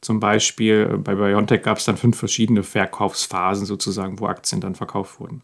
Zum 0.00 0.20
Beispiel 0.20 0.90
äh, 0.92 0.96
bei 0.96 1.14
Biontech 1.14 1.62
gab 1.62 1.78
es 1.78 1.84
dann 1.84 1.96
fünf 1.96 2.16
verschiedene 2.16 2.62
Verkaufsphasen 2.62 3.66
sozusagen, 3.66 4.20
wo 4.20 4.26
Aktien 4.26 4.60
dann 4.60 4.74
verkauft 4.74 5.20
wurden. 5.20 5.42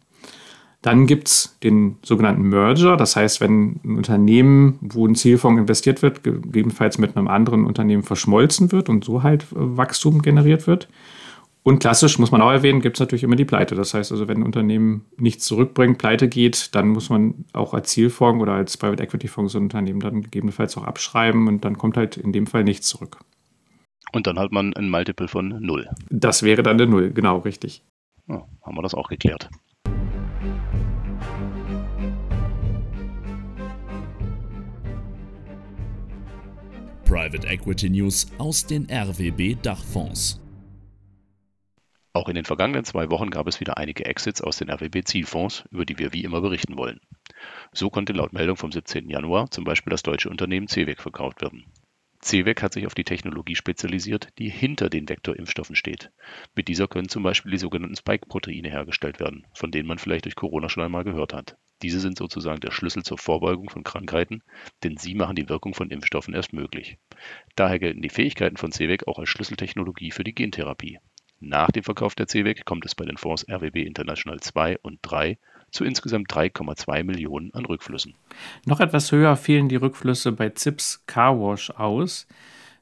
Dann 0.82 1.06
gibt 1.06 1.28
es 1.28 1.56
den 1.62 1.96
sogenannten 2.02 2.42
Merger, 2.42 2.96
das 2.96 3.14
heißt, 3.14 3.40
wenn 3.40 3.80
ein 3.84 3.96
Unternehmen, 3.96 4.78
wo 4.80 5.06
ein 5.06 5.14
Zielfonds 5.14 5.60
investiert 5.60 6.02
wird, 6.02 6.24
gegebenenfalls 6.24 6.98
mit 6.98 7.16
einem 7.16 7.28
anderen 7.28 7.66
Unternehmen 7.66 8.02
verschmolzen 8.02 8.72
wird 8.72 8.88
und 8.88 9.04
so 9.04 9.22
halt 9.22 9.42
äh, 9.42 9.46
Wachstum 9.54 10.22
generiert 10.22 10.66
wird. 10.66 10.88
Und 11.64 11.78
klassisch 11.78 12.18
muss 12.18 12.32
man 12.32 12.42
auch 12.42 12.50
erwähnen, 12.50 12.80
gibt 12.80 12.96
es 12.96 13.00
natürlich 13.00 13.22
immer 13.22 13.36
die 13.36 13.44
Pleite. 13.44 13.76
Das 13.76 13.94
heißt 13.94 14.10
also, 14.10 14.26
wenn 14.26 14.38
ein 14.38 14.42
Unternehmen 14.42 15.06
nichts 15.16 15.44
zurückbringt, 15.44 15.98
pleite 15.98 16.28
geht, 16.28 16.74
dann 16.74 16.88
muss 16.88 17.08
man 17.08 17.44
auch 17.52 17.72
als 17.72 17.90
Zielfonds 17.90 18.42
oder 18.42 18.54
als 18.54 18.76
Private 18.76 19.02
Equity 19.02 19.28
Fonds 19.28 19.52
so 19.52 19.58
ein 19.58 19.64
Unternehmen 19.64 20.00
dann 20.00 20.22
gegebenenfalls 20.22 20.76
auch 20.76 20.82
abschreiben 20.82 21.46
und 21.46 21.64
dann 21.64 21.78
kommt 21.78 21.96
halt 21.96 22.16
in 22.16 22.32
dem 22.32 22.48
Fall 22.48 22.64
nichts 22.64 22.88
zurück. 22.88 23.18
Und 24.12 24.26
dann 24.26 24.38
hat 24.38 24.50
man 24.50 24.74
ein 24.74 24.90
Multiple 24.90 25.28
von 25.28 25.48
null. 25.60 25.88
Das 26.10 26.42
wäre 26.42 26.64
dann 26.64 26.80
eine 26.80 26.90
Null, 26.90 27.12
genau, 27.12 27.38
richtig. 27.38 27.82
Ja, 28.28 28.46
haben 28.62 28.76
wir 28.76 28.82
das 28.82 28.94
auch 28.94 29.08
geklärt. 29.08 29.48
Private 37.04 37.46
Equity 37.46 37.88
News 37.88 38.26
aus 38.38 38.66
den 38.66 38.88
RWB 38.90 39.56
Dachfonds. 39.62 40.41
Auch 42.14 42.28
in 42.28 42.34
den 42.34 42.44
vergangenen 42.44 42.84
zwei 42.84 43.10
Wochen 43.10 43.30
gab 43.30 43.46
es 43.46 43.60
wieder 43.60 43.78
einige 43.78 44.04
Exits 44.04 44.42
aus 44.42 44.58
den 44.58 44.70
RWB-Zielfonds, 44.70 45.64
über 45.70 45.86
die 45.86 45.98
wir 45.98 46.12
wie 46.12 46.24
immer 46.24 46.42
berichten 46.42 46.76
wollen. 46.76 47.00
So 47.72 47.88
konnte 47.88 48.12
laut 48.12 48.34
Meldung 48.34 48.56
vom 48.56 48.70
17. 48.70 49.08
Januar 49.08 49.50
zum 49.50 49.64
Beispiel 49.64 49.90
das 49.90 50.02
deutsche 50.02 50.28
Unternehmen 50.28 50.68
CEWEC 50.68 51.00
verkauft 51.00 51.40
werden. 51.40 51.64
CEWEC 52.20 52.62
hat 52.62 52.74
sich 52.74 52.86
auf 52.86 52.94
die 52.94 53.02
Technologie 53.02 53.56
spezialisiert, 53.56 54.28
die 54.38 54.48
hinter 54.48 54.90
den 54.90 55.08
Vektorimpfstoffen 55.08 55.74
steht. 55.74 56.12
Mit 56.54 56.68
dieser 56.68 56.86
können 56.86 57.08
zum 57.08 57.22
Beispiel 57.22 57.50
die 57.50 57.58
sogenannten 57.58 57.96
Spike-Proteine 57.96 58.68
hergestellt 58.68 59.18
werden, 59.18 59.46
von 59.54 59.72
denen 59.72 59.88
man 59.88 59.98
vielleicht 59.98 60.26
durch 60.26 60.36
Corona 60.36 60.68
schon 60.68 60.84
einmal 60.84 61.04
gehört 61.04 61.32
hat. 61.32 61.56
Diese 61.82 61.98
sind 61.98 62.16
sozusagen 62.16 62.60
der 62.60 62.70
Schlüssel 62.70 63.02
zur 63.02 63.18
Vorbeugung 63.18 63.70
von 63.70 63.82
Krankheiten, 63.82 64.44
denn 64.84 64.98
sie 64.98 65.14
machen 65.14 65.34
die 65.34 65.48
Wirkung 65.48 65.74
von 65.74 65.90
Impfstoffen 65.90 66.34
erst 66.34 66.52
möglich. 66.52 66.98
Daher 67.56 67.80
gelten 67.80 68.02
die 68.02 68.08
Fähigkeiten 68.08 68.56
von 68.56 68.70
CEWEC 68.70 69.08
auch 69.08 69.18
als 69.18 69.30
Schlüsseltechnologie 69.30 70.12
für 70.12 70.22
die 70.22 70.34
Gentherapie. 70.34 71.00
Nach 71.44 71.70
dem 71.70 71.82
Verkauf 71.82 72.14
der 72.14 72.28
CEWEC 72.28 72.64
kommt 72.64 72.86
es 72.86 72.94
bei 72.94 73.04
den 73.04 73.16
Fonds 73.16 73.46
RWB 73.48 73.84
International 73.84 74.40
2 74.40 74.78
und 74.82 75.00
3 75.02 75.38
zu 75.72 75.84
insgesamt 75.84 76.32
3,2 76.32 77.02
Millionen 77.02 77.52
an 77.54 77.64
Rückflüssen. 77.64 78.14
Noch 78.64 78.80
etwas 78.80 79.10
höher 79.10 79.36
fielen 79.36 79.68
die 79.68 79.76
Rückflüsse 79.76 80.32
bei 80.32 80.50
ZIPS 80.50 81.04
Carwash 81.06 81.70
aus. 81.70 82.26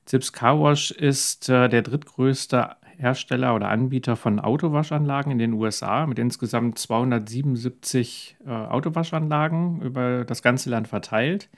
Zips 0.04 0.32
Car 0.32 0.60
Wash 0.60 0.90
ist 0.90 1.48
äh, 1.48 1.68
der 1.68 1.82
drittgrößte 1.82 2.76
Hersteller 2.98 3.54
oder 3.54 3.68
Anbieter 3.68 4.16
von 4.16 4.40
Autowaschanlagen 4.40 5.30
in 5.32 5.38
den 5.38 5.52
USA 5.52 6.04
mit 6.06 6.18
insgesamt 6.18 6.78
277 6.78 8.36
äh, 8.44 8.50
Autowaschanlagen 8.50 9.80
über 9.82 10.24
das 10.24 10.42
ganze 10.42 10.68
Land 10.68 10.88
verteilt. 10.88 11.48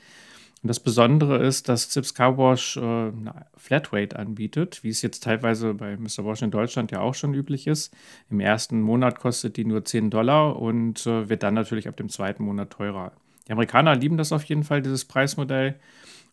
Und 0.62 0.68
das 0.68 0.78
Besondere 0.78 1.44
ist, 1.44 1.68
dass 1.68 1.88
Zips 1.88 2.14
Car 2.14 2.38
Wash 2.38 2.76
äh, 2.76 2.80
eine 2.80 3.46
Flatrate 3.56 4.16
anbietet, 4.16 4.84
wie 4.84 4.90
es 4.90 5.02
jetzt 5.02 5.24
teilweise 5.24 5.74
bei 5.74 5.96
Mr. 5.96 6.24
Wash 6.24 6.42
in 6.42 6.52
Deutschland 6.52 6.92
ja 6.92 7.00
auch 7.00 7.14
schon 7.14 7.34
üblich 7.34 7.66
ist. 7.66 7.92
Im 8.30 8.38
ersten 8.38 8.80
Monat 8.80 9.18
kostet 9.18 9.56
die 9.56 9.64
nur 9.64 9.84
10 9.84 10.10
Dollar 10.10 10.60
und 10.60 11.04
äh, 11.06 11.28
wird 11.28 11.42
dann 11.42 11.54
natürlich 11.54 11.88
ab 11.88 11.96
dem 11.96 12.08
zweiten 12.08 12.44
Monat 12.44 12.70
teurer. 12.70 13.10
Die 13.48 13.52
Amerikaner 13.52 13.96
lieben 13.96 14.16
das 14.16 14.30
auf 14.30 14.44
jeden 14.44 14.62
Fall, 14.62 14.82
dieses 14.82 15.04
Preismodell. 15.04 15.74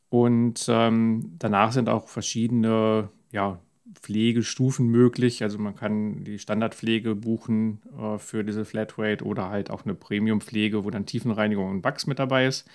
Und 0.09 0.65
ähm, 0.69 1.35
danach 1.39 1.71
sind 1.71 1.89
auch 1.89 2.07
verschiedene 2.07 3.09
ja, 3.31 3.59
Pflegestufen 3.95 4.87
möglich. 4.87 5.41
Also 5.41 5.57
man 5.57 5.75
kann 5.75 6.23
die 6.23 6.37
Standardpflege 6.37 7.15
buchen 7.15 7.81
äh, 7.99 8.19
für 8.19 8.43
diese 8.43 8.63
Flatrate 8.63 9.25
oder 9.25 9.49
halt 9.49 9.71
auch 9.71 9.85
eine 9.85 9.95
Premiumpflege, 9.95 10.85
wo 10.85 10.91
dann 10.91 11.07
Tiefenreinigung 11.07 11.69
und 11.69 11.81
Bugs 11.81 12.05
mit 12.05 12.19
dabei 12.19 12.45
ist. 12.45 12.67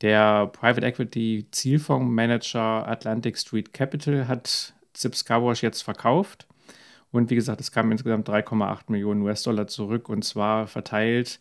Der 0.00 0.46
Private 0.46 0.86
Equity 0.86 1.46
Zielfondsmanager 1.50 2.88
Atlantic 2.88 3.36
Street 3.36 3.74
Capital 3.74 4.28
hat 4.28 4.72
Zips 4.94 5.24
Car 5.24 5.44
Wash 5.44 5.62
jetzt 5.62 5.82
verkauft. 5.82 6.46
Und 7.12 7.28
wie 7.28 7.34
gesagt, 7.34 7.60
es 7.60 7.72
kamen 7.72 7.92
insgesamt 7.92 8.28
3,8 8.28 8.84
Millionen 8.88 9.22
US-Dollar 9.22 9.66
zurück 9.66 10.08
und 10.08 10.24
zwar 10.24 10.66
verteilt 10.66 11.38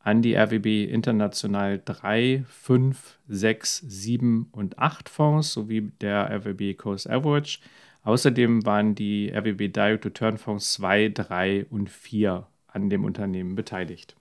an 0.00 0.20
die 0.20 0.34
RWB 0.34 0.84
International 0.90 1.80
3, 1.82 2.44
5, 2.48 3.18
6, 3.28 3.78
7 3.86 4.48
und 4.50 4.78
8 4.78 5.08
Fonds 5.08 5.52
sowie 5.52 5.92
der 6.00 6.28
RWB 6.30 6.74
Coast 6.76 7.08
Average. 7.08 7.60
Außerdem 8.02 8.66
waren 8.66 8.94
die 8.96 9.32
RWB 9.32 9.68
Direct 9.72 10.04
Return 10.04 10.38
Fonds 10.38 10.72
2, 10.72 11.10
3 11.10 11.66
und 11.70 11.88
4 11.88 12.46
an 12.66 12.90
dem 12.90 13.04
Unternehmen 13.04 13.54
beteiligt. 13.54 14.16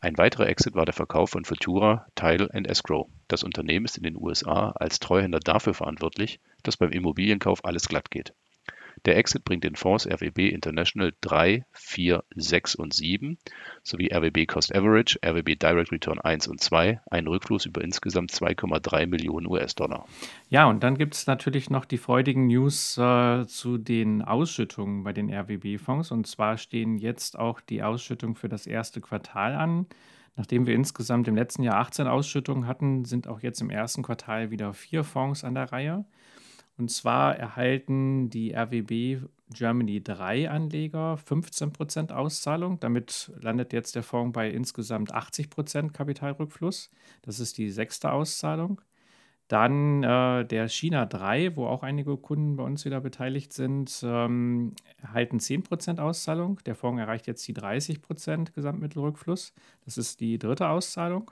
Ein 0.00 0.16
weiterer 0.16 0.48
Exit 0.48 0.76
war 0.76 0.84
der 0.84 0.94
Verkauf 0.94 1.30
von 1.30 1.44
Futura 1.44 2.06
Title 2.14 2.48
Escrow. 2.52 3.08
Das 3.26 3.42
Unternehmen 3.42 3.84
ist 3.84 3.96
in 3.96 4.04
den 4.04 4.16
USA 4.16 4.70
als 4.76 5.00
Treuhänder 5.00 5.40
dafür 5.40 5.74
verantwortlich, 5.74 6.38
dass 6.62 6.76
beim 6.76 6.92
Immobilienkauf 6.92 7.64
alles 7.64 7.88
glatt 7.88 8.08
geht. 8.08 8.32
Der 9.06 9.16
Exit 9.16 9.44
bringt 9.44 9.64
den 9.64 9.76
Fonds 9.76 10.06
RWB 10.06 10.48
International 10.48 11.12
3, 11.20 11.64
4, 11.72 12.24
6 12.34 12.74
und 12.74 12.94
7 12.94 13.38
sowie 13.82 14.12
RWB 14.12 14.46
Cost 14.46 14.74
Average, 14.74 15.18
RWB 15.24 15.56
Direct 15.56 15.92
Return 15.92 16.18
1 16.18 16.48
und 16.48 16.60
2 16.60 17.00
einen 17.10 17.26
Rückfluss 17.26 17.66
über 17.66 17.82
insgesamt 17.82 18.30
2,3 18.32 19.06
Millionen 19.06 19.46
US-Dollar. 19.46 20.06
Ja, 20.48 20.66
und 20.66 20.82
dann 20.82 20.98
gibt 20.98 21.14
es 21.14 21.26
natürlich 21.26 21.70
noch 21.70 21.84
die 21.84 21.98
freudigen 21.98 22.46
News 22.46 22.98
äh, 22.98 23.46
zu 23.46 23.78
den 23.78 24.22
Ausschüttungen 24.22 25.04
bei 25.04 25.12
den 25.12 25.32
RWB-Fonds. 25.32 26.10
Und 26.10 26.26
zwar 26.26 26.58
stehen 26.58 26.98
jetzt 26.98 27.38
auch 27.38 27.60
die 27.60 27.82
Ausschüttungen 27.82 28.34
für 28.34 28.48
das 28.48 28.66
erste 28.66 29.00
Quartal 29.00 29.54
an. 29.54 29.86
Nachdem 30.36 30.66
wir 30.68 30.74
insgesamt 30.74 31.26
im 31.26 31.34
letzten 31.34 31.64
Jahr 31.64 31.78
18 31.78 32.06
Ausschüttungen 32.06 32.68
hatten, 32.68 33.04
sind 33.04 33.26
auch 33.26 33.40
jetzt 33.40 33.60
im 33.60 33.70
ersten 33.70 34.04
Quartal 34.04 34.52
wieder 34.52 34.72
vier 34.72 35.02
Fonds 35.02 35.42
an 35.42 35.54
der 35.54 35.72
Reihe. 35.72 36.04
Und 36.78 36.90
zwar 36.90 37.36
erhalten 37.36 38.30
die 38.30 38.54
RWB 38.54 39.26
Germany 39.52 40.02
3 40.02 40.48
Anleger 40.48 41.18
15% 41.28 42.12
Auszahlung. 42.12 42.78
Damit 42.78 43.32
landet 43.40 43.72
jetzt 43.72 43.96
der 43.96 44.04
Fonds 44.04 44.32
bei 44.32 44.48
insgesamt 44.48 45.12
80% 45.12 45.90
Kapitalrückfluss. 45.90 46.90
Das 47.22 47.40
ist 47.40 47.58
die 47.58 47.70
sechste 47.70 48.12
Auszahlung. 48.12 48.80
Dann 49.48 50.02
äh, 50.02 50.44
der 50.44 50.68
China 50.68 51.06
3, 51.06 51.56
wo 51.56 51.66
auch 51.66 51.82
einige 51.82 52.18
Kunden 52.18 52.56
bei 52.56 52.62
uns 52.62 52.84
wieder 52.84 53.00
beteiligt 53.00 53.54
sind, 53.54 54.00
ähm, 54.04 54.74
erhalten 55.00 55.38
10% 55.38 55.98
Auszahlung. 55.98 56.60
Der 56.66 56.74
Fonds 56.74 57.00
erreicht 57.00 57.26
jetzt 57.26 57.48
die 57.48 57.54
30% 57.54 58.52
Gesamtmittelrückfluss. 58.52 59.54
Das 59.86 59.96
ist 59.96 60.20
die 60.20 60.38
dritte 60.38 60.68
Auszahlung. 60.68 61.30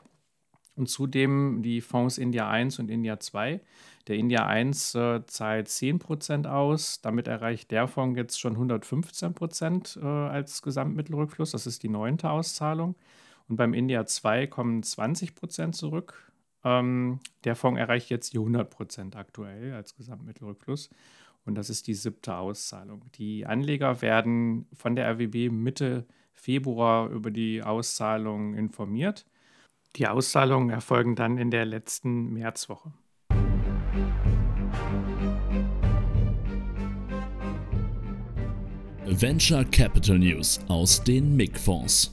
Und 0.76 0.88
zudem 0.88 1.62
die 1.62 1.80
Fonds 1.80 2.18
India 2.18 2.49
1 2.49 2.78
und 2.78 2.90
India 2.90 3.18
2. 3.18 3.61
Der 4.09 4.16
India 4.16 4.47
1 4.47 4.95
äh, 4.95 5.26
zahlt 5.26 5.68
10% 5.68 6.47
aus. 6.47 7.00
Damit 7.00 7.28
erreicht 7.28 7.71
der 7.71 7.88
Fonds 7.88 8.16
jetzt 8.16 8.38
schon 8.38 8.56
115% 8.56 10.00
äh, 10.00 10.04
als 10.04 10.62
Gesamtmittelrückfluss. 10.62 11.52
Das 11.52 11.66
ist 11.66 11.83
die 11.83 11.88
neunte 11.88 12.30
Auszahlung. 12.30 12.95
Und 13.49 13.56
beim 13.56 13.75
India 13.75 14.06
2 14.06 14.47
kommen 14.47 14.83
20% 14.83 15.73
zurück. 15.73 16.30
Ähm, 16.62 17.21
der 17.45 17.56
Fonds 17.56 17.80
erreicht 17.80 18.11
jetzt 18.11 18.33
die 18.33 18.38
100% 18.38 19.16
aktuell 19.16 19.73
als 19.73 19.97
Gesamtmittelrückfluss. 19.97 20.90
Und 21.47 21.54
das 21.54 21.71
ist 21.71 21.87
die 21.87 21.95
siebte 21.95 22.37
Auszahlung. 22.37 23.04
Die 23.14 23.47
Anleger 23.47 24.02
werden 24.02 24.66
von 24.75 24.97
der 24.97 25.09
RWB 25.12 25.50
Mitte 25.50 26.06
Februar 26.33 27.09
über 27.09 27.30
die 27.30 27.62
Auszahlung 27.62 28.54
informiert. 28.54 29.25
Die 29.97 30.07
Auszahlungen 30.07 30.69
erfolgen 30.69 31.15
dann 31.15 31.38
in 31.38 31.50
der 31.50 31.65
letzten 31.65 32.31
Märzwoche. 32.35 32.93
Venture 39.07 39.65
Capital 39.65 40.19
News 40.19 40.61
aus 40.69 41.03
den 41.03 41.35
MIG-Fonds. 41.37 42.12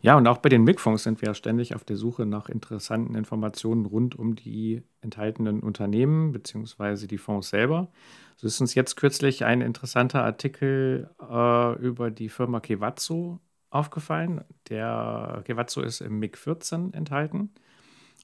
Ja, 0.00 0.16
und 0.16 0.28
auch 0.28 0.38
bei 0.38 0.48
den 0.48 0.62
MIG-Fonds 0.62 1.02
sind 1.02 1.22
wir 1.22 1.34
ständig 1.34 1.74
auf 1.74 1.82
der 1.82 1.96
Suche 1.96 2.24
nach 2.24 2.48
interessanten 2.48 3.16
Informationen 3.16 3.86
rund 3.86 4.16
um 4.16 4.36
die 4.36 4.82
enthaltenen 5.00 5.60
Unternehmen 5.60 6.30
bzw. 6.30 7.08
die 7.08 7.18
Fonds 7.18 7.48
selber. 7.48 7.90
So 8.36 8.46
ist 8.46 8.60
uns 8.60 8.74
jetzt 8.74 8.94
kürzlich 8.94 9.44
ein 9.44 9.60
interessanter 9.60 10.22
Artikel 10.22 11.10
äh, 11.20 11.78
über 11.82 12.12
die 12.12 12.28
Firma 12.28 12.60
Kevatsu 12.60 13.40
aufgefallen. 13.74 14.44
Der 14.68 15.42
Gewazzo 15.44 15.82
ist 15.82 16.00
im 16.00 16.18
MiG 16.18 16.36
14 16.36 16.94
enthalten. 16.94 17.50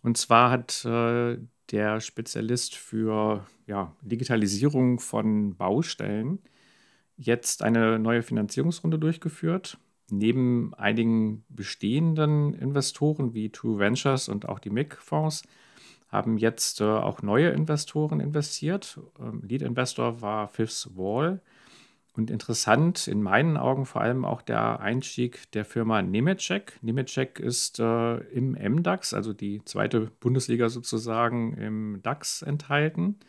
Und 0.02 0.16
zwar 0.16 0.50
hat 0.50 0.84
äh, 0.84 1.38
der 1.70 2.00
Spezialist 2.00 2.74
für 2.74 3.46
ja, 3.66 3.94
Digitalisierung 4.02 4.98
von 4.98 5.56
Baustellen 5.56 6.38
jetzt 7.16 7.62
eine 7.62 7.98
neue 7.98 8.22
Finanzierungsrunde 8.22 8.98
durchgeführt. 8.98 9.78
Neben 10.10 10.74
einigen 10.74 11.44
bestehenden 11.48 12.54
Investoren 12.54 13.34
wie 13.34 13.50
True 13.50 13.78
Ventures 13.78 14.28
und 14.28 14.48
auch 14.48 14.58
die 14.58 14.70
MIG-Fonds 14.70 15.42
haben 16.08 16.38
jetzt 16.38 16.80
äh, 16.80 16.84
auch 16.84 17.22
neue 17.22 17.50
Investoren 17.50 18.18
investiert. 18.18 18.98
Ähm, 19.20 19.42
Lead 19.46 19.62
Investor 19.62 20.20
war 20.20 20.48
Fifth 20.48 20.88
Wall. 20.96 21.40
Und 22.16 22.30
interessant 22.30 23.06
in 23.06 23.22
meinen 23.22 23.56
Augen 23.56 23.86
vor 23.86 24.00
allem 24.00 24.24
auch 24.24 24.42
der 24.42 24.80
Einstieg 24.80 25.50
der 25.52 25.64
Firma 25.64 26.02
Nemetschek. 26.02 26.78
Nemetschek 26.82 27.38
ist 27.38 27.78
äh, 27.78 28.16
im 28.16 28.52
MDAX, 28.52 29.14
also 29.14 29.32
die 29.32 29.64
zweite 29.64 30.10
Bundesliga 30.18 30.68
sozusagen 30.68 31.54
im 31.54 32.00
DAX 32.02 32.42
enthalten, 32.42 33.20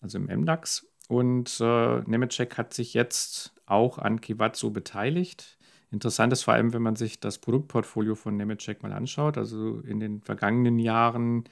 also 0.00 0.18
im 0.18 0.24
MDAX. 0.24 0.86
Und 1.08 1.60
äh, 1.60 2.00
Nemetschek 2.00 2.56
hat 2.56 2.72
sich 2.72 2.94
jetzt 2.94 3.52
auch 3.66 3.98
an 3.98 4.22
Kiwatsu 4.22 4.72
beteiligt. 4.72 5.58
Interessant 5.90 6.32
ist 6.32 6.42
vor 6.42 6.54
allem, 6.54 6.72
wenn 6.72 6.82
man 6.82 6.96
sich 6.96 7.20
das 7.20 7.38
Produktportfolio 7.38 8.14
von 8.14 8.36
Nemetschek 8.36 8.82
mal 8.82 8.92
anschaut. 8.92 9.36
Also 9.36 9.80
in 9.80 10.00
den 10.00 10.22
vergangenen 10.22 10.78
Jahren 10.78 11.44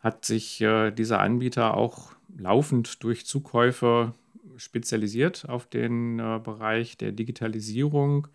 hat 0.00 0.24
sich 0.24 0.60
äh, 0.60 0.90
dieser 0.90 1.20
Anbieter 1.20 1.76
auch 1.76 2.12
laufend 2.36 3.02
durch 3.04 3.26
Zukäufe 3.26 4.12
spezialisiert 4.60 5.48
auf 5.48 5.66
den 5.66 6.18
äh, 6.18 6.40
Bereich 6.42 6.96
der 6.96 7.12
Digitalisierung, 7.12 8.28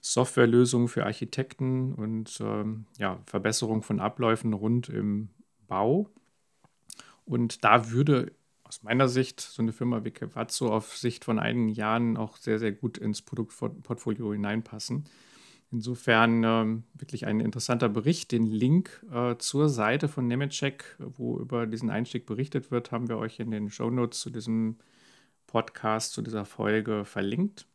Softwarelösungen 0.00 0.88
für 0.88 1.04
Architekten 1.04 1.94
und 1.94 2.38
ähm, 2.40 2.86
ja, 2.98 3.20
Verbesserung 3.26 3.82
von 3.82 4.00
Abläufen 4.00 4.52
rund 4.52 4.88
im 4.88 5.28
Bau. 5.66 6.08
Und 7.24 7.64
da 7.64 7.90
würde 7.90 8.32
aus 8.62 8.82
meiner 8.82 9.08
Sicht 9.08 9.40
so 9.40 9.62
eine 9.62 9.72
Firma 9.72 10.04
wie 10.04 10.10
Kevazzo 10.10 10.72
auf 10.72 10.96
Sicht 10.96 11.24
von 11.24 11.38
einigen 11.38 11.68
Jahren 11.68 12.16
auch 12.16 12.36
sehr, 12.36 12.58
sehr 12.58 12.72
gut 12.72 12.98
ins 12.98 13.22
Produktportfolio 13.22 14.32
hineinpassen. 14.32 15.04
Insofern 15.72 16.44
ähm, 16.44 16.84
wirklich 16.94 17.26
ein 17.26 17.40
interessanter 17.40 17.88
Bericht. 17.88 18.30
Den 18.30 18.46
Link 18.46 19.04
äh, 19.12 19.36
zur 19.38 19.68
Seite 19.68 20.08
von 20.08 20.26
Nemetschek, 20.26 20.96
wo 20.98 21.38
über 21.38 21.66
diesen 21.66 21.90
Einstieg 21.90 22.26
berichtet 22.26 22.70
wird, 22.70 22.92
haben 22.92 23.08
wir 23.08 23.18
euch 23.18 23.40
in 23.40 23.50
den 23.50 23.70
Shownotes 23.70 24.20
zu 24.20 24.30
diesem 24.30 24.76
Podcast 25.46 26.12
zu 26.12 26.22
dieser 26.22 26.44
Folge 26.44 27.04
verlinkt. 27.04 27.66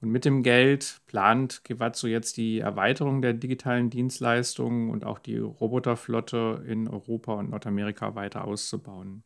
Und 0.00 0.10
mit 0.10 0.24
dem 0.24 0.42
Geld 0.42 1.00
plant 1.06 1.62
Gewazzo 1.64 2.08
jetzt 2.08 2.36
die 2.36 2.58
Erweiterung 2.58 3.22
der 3.22 3.34
digitalen 3.34 3.88
Dienstleistungen 3.88 4.90
und 4.90 5.04
auch 5.04 5.20
die 5.20 5.38
Roboterflotte 5.38 6.64
in 6.66 6.88
Europa 6.88 7.34
und 7.34 7.50
Nordamerika 7.50 8.16
weiter 8.16 8.44
auszubauen. 8.44 9.22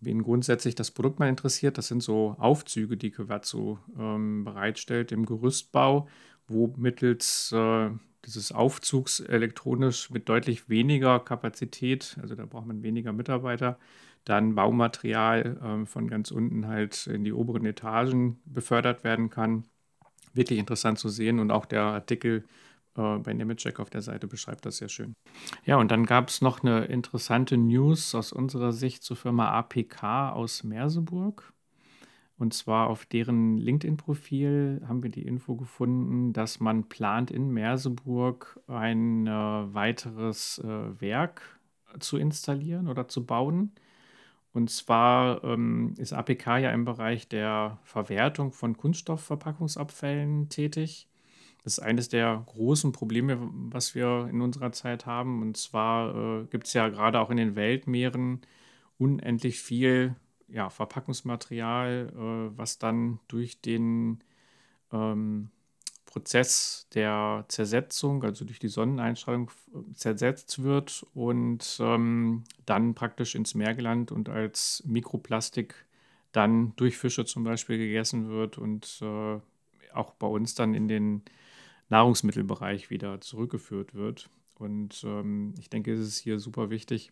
Wen 0.00 0.22
grundsätzlich 0.22 0.74
das 0.74 0.90
Produkt 0.90 1.20
mal 1.20 1.28
interessiert, 1.28 1.78
das 1.78 1.88
sind 1.88 2.02
so 2.02 2.34
Aufzüge, 2.38 2.96
die 2.96 3.10
Gewazzo 3.10 3.78
ähm, 3.98 4.44
bereitstellt 4.44 5.12
im 5.12 5.26
Gerüstbau, 5.26 6.08
wo 6.48 6.74
mittels 6.76 7.52
äh, 7.52 7.90
dieses 8.24 8.50
Aufzugs 8.50 9.20
elektronisch 9.20 10.10
mit 10.10 10.28
deutlich 10.28 10.68
weniger 10.68 11.20
Kapazität, 11.20 12.16
also 12.20 12.34
da 12.34 12.46
braucht 12.46 12.66
man 12.66 12.82
weniger 12.82 13.12
Mitarbeiter, 13.12 13.78
dann 14.24 14.54
Baumaterial 14.54 15.82
äh, 15.82 15.86
von 15.86 16.08
ganz 16.08 16.30
unten 16.30 16.66
halt 16.66 17.06
in 17.06 17.24
die 17.24 17.32
oberen 17.32 17.64
Etagen 17.64 18.40
befördert 18.44 19.04
werden 19.04 19.30
kann. 19.30 19.64
Wirklich 20.34 20.58
interessant 20.58 20.98
zu 20.98 21.08
sehen 21.08 21.38
und 21.38 21.50
auch 21.50 21.66
der 21.66 21.82
Artikel 21.82 22.44
äh, 22.96 23.18
bei 23.18 23.32
Nemetschek 23.32 23.80
auf 23.80 23.90
der 23.90 24.02
Seite 24.02 24.26
beschreibt 24.26 24.64
das 24.66 24.78
sehr 24.78 24.88
schön. 24.88 25.14
Ja, 25.64 25.76
und 25.76 25.90
dann 25.90 26.06
gab 26.06 26.28
es 26.28 26.40
noch 26.40 26.62
eine 26.62 26.84
interessante 26.84 27.56
News 27.56 28.14
aus 28.14 28.32
unserer 28.32 28.72
Sicht 28.72 29.02
zur 29.02 29.16
Firma 29.16 29.50
APK 29.50 30.32
aus 30.32 30.64
Merseburg. 30.64 31.52
Und 32.38 32.54
zwar 32.54 32.88
auf 32.88 33.06
deren 33.06 33.56
LinkedIn-Profil 33.56 34.82
haben 34.88 35.02
wir 35.02 35.10
die 35.10 35.22
Info 35.22 35.54
gefunden, 35.54 36.32
dass 36.32 36.58
man 36.58 36.88
plant 36.88 37.30
in 37.30 37.50
Merseburg 37.50 38.58
ein 38.66 39.26
äh, 39.26 39.30
weiteres 39.30 40.58
äh, 40.58 41.00
Werk 41.00 41.60
zu 42.00 42.16
installieren 42.16 42.88
oder 42.88 43.06
zu 43.06 43.24
bauen. 43.24 43.72
Und 44.52 44.70
zwar 44.70 45.42
ähm, 45.44 45.94
ist 45.96 46.12
APK 46.12 46.58
ja 46.58 46.70
im 46.72 46.84
Bereich 46.84 47.28
der 47.28 47.78
Verwertung 47.84 48.52
von 48.52 48.76
Kunststoffverpackungsabfällen 48.76 50.50
tätig. 50.50 51.08
Das 51.64 51.78
ist 51.78 51.78
eines 51.78 52.08
der 52.08 52.42
großen 52.46 52.92
Probleme, 52.92 53.38
was 53.70 53.94
wir 53.94 54.28
in 54.30 54.40
unserer 54.42 54.72
Zeit 54.72 55.06
haben. 55.06 55.42
Und 55.42 55.56
zwar 55.56 56.14
äh, 56.42 56.44
gibt 56.46 56.66
es 56.66 56.74
ja 56.74 56.88
gerade 56.88 57.20
auch 57.20 57.30
in 57.30 57.36
den 57.36 57.56
Weltmeeren 57.56 58.42
unendlich 58.98 59.60
viel 59.60 60.16
ja, 60.48 60.68
Verpackungsmaterial, 60.68 62.12
äh, 62.12 62.58
was 62.58 62.78
dann 62.78 63.20
durch 63.28 63.60
den 63.60 64.22
ähm, 64.92 65.50
Prozess 66.12 66.86
der 66.92 67.46
Zersetzung, 67.48 68.22
also 68.22 68.44
durch 68.44 68.58
die 68.58 68.68
Sonneneinstrahlung, 68.68 69.50
zersetzt 69.94 70.62
wird 70.62 71.06
und 71.14 71.78
ähm, 71.80 72.44
dann 72.66 72.94
praktisch 72.94 73.34
ins 73.34 73.54
Meer 73.54 73.74
gelangt 73.74 74.12
und 74.12 74.28
als 74.28 74.82
Mikroplastik 74.86 75.74
dann 76.30 76.76
durch 76.76 76.98
Fische 76.98 77.24
zum 77.24 77.44
Beispiel 77.44 77.78
gegessen 77.78 78.28
wird 78.28 78.58
und 78.58 78.98
äh, 79.00 79.40
auch 79.94 80.12
bei 80.18 80.26
uns 80.26 80.54
dann 80.54 80.74
in 80.74 80.86
den 80.86 81.22
Nahrungsmittelbereich 81.88 82.90
wieder 82.90 83.22
zurückgeführt 83.22 83.94
wird. 83.94 84.28
Und 84.56 85.02
ähm, 85.04 85.54
ich 85.58 85.70
denke, 85.70 85.94
es 85.94 86.00
ist 86.00 86.18
hier 86.18 86.38
super 86.38 86.68
wichtig, 86.68 87.10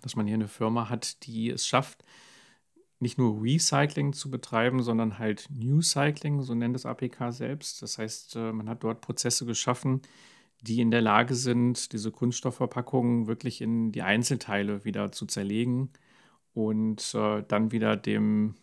dass 0.00 0.16
man 0.16 0.26
hier 0.26 0.36
eine 0.36 0.48
Firma 0.48 0.88
hat, 0.88 1.26
die 1.26 1.50
es 1.50 1.66
schafft, 1.66 2.02
nicht 2.98 3.18
nur 3.18 3.42
Recycling 3.42 4.12
zu 4.12 4.30
betreiben, 4.30 4.82
sondern 4.82 5.18
halt 5.18 5.48
New 5.50 5.82
Cycling, 5.82 6.42
so 6.42 6.54
nennt 6.54 6.76
es 6.76 6.86
APK 6.86 7.30
selbst. 7.30 7.82
Das 7.82 7.98
heißt, 7.98 8.36
äh, 8.36 8.52
man 8.52 8.68
hat 8.68 8.82
dort 8.84 9.00
Prozesse 9.00 9.44
geschaffen, 9.44 10.02
die 10.62 10.80
in 10.80 10.90
der 10.90 11.02
Lage 11.02 11.34
sind, 11.34 11.92
diese 11.92 12.10
Kunststoffverpackungen 12.10 13.26
wirklich 13.26 13.60
in 13.60 13.92
die 13.92 14.02
Einzelteile 14.02 14.84
wieder 14.84 15.12
zu 15.12 15.26
zerlegen 15.26 15.90
und 16.54 17.14
äh, 17.14 17.42
dann 17.46 17.70
wieder 17.70 17.96
dem 17.96 18.54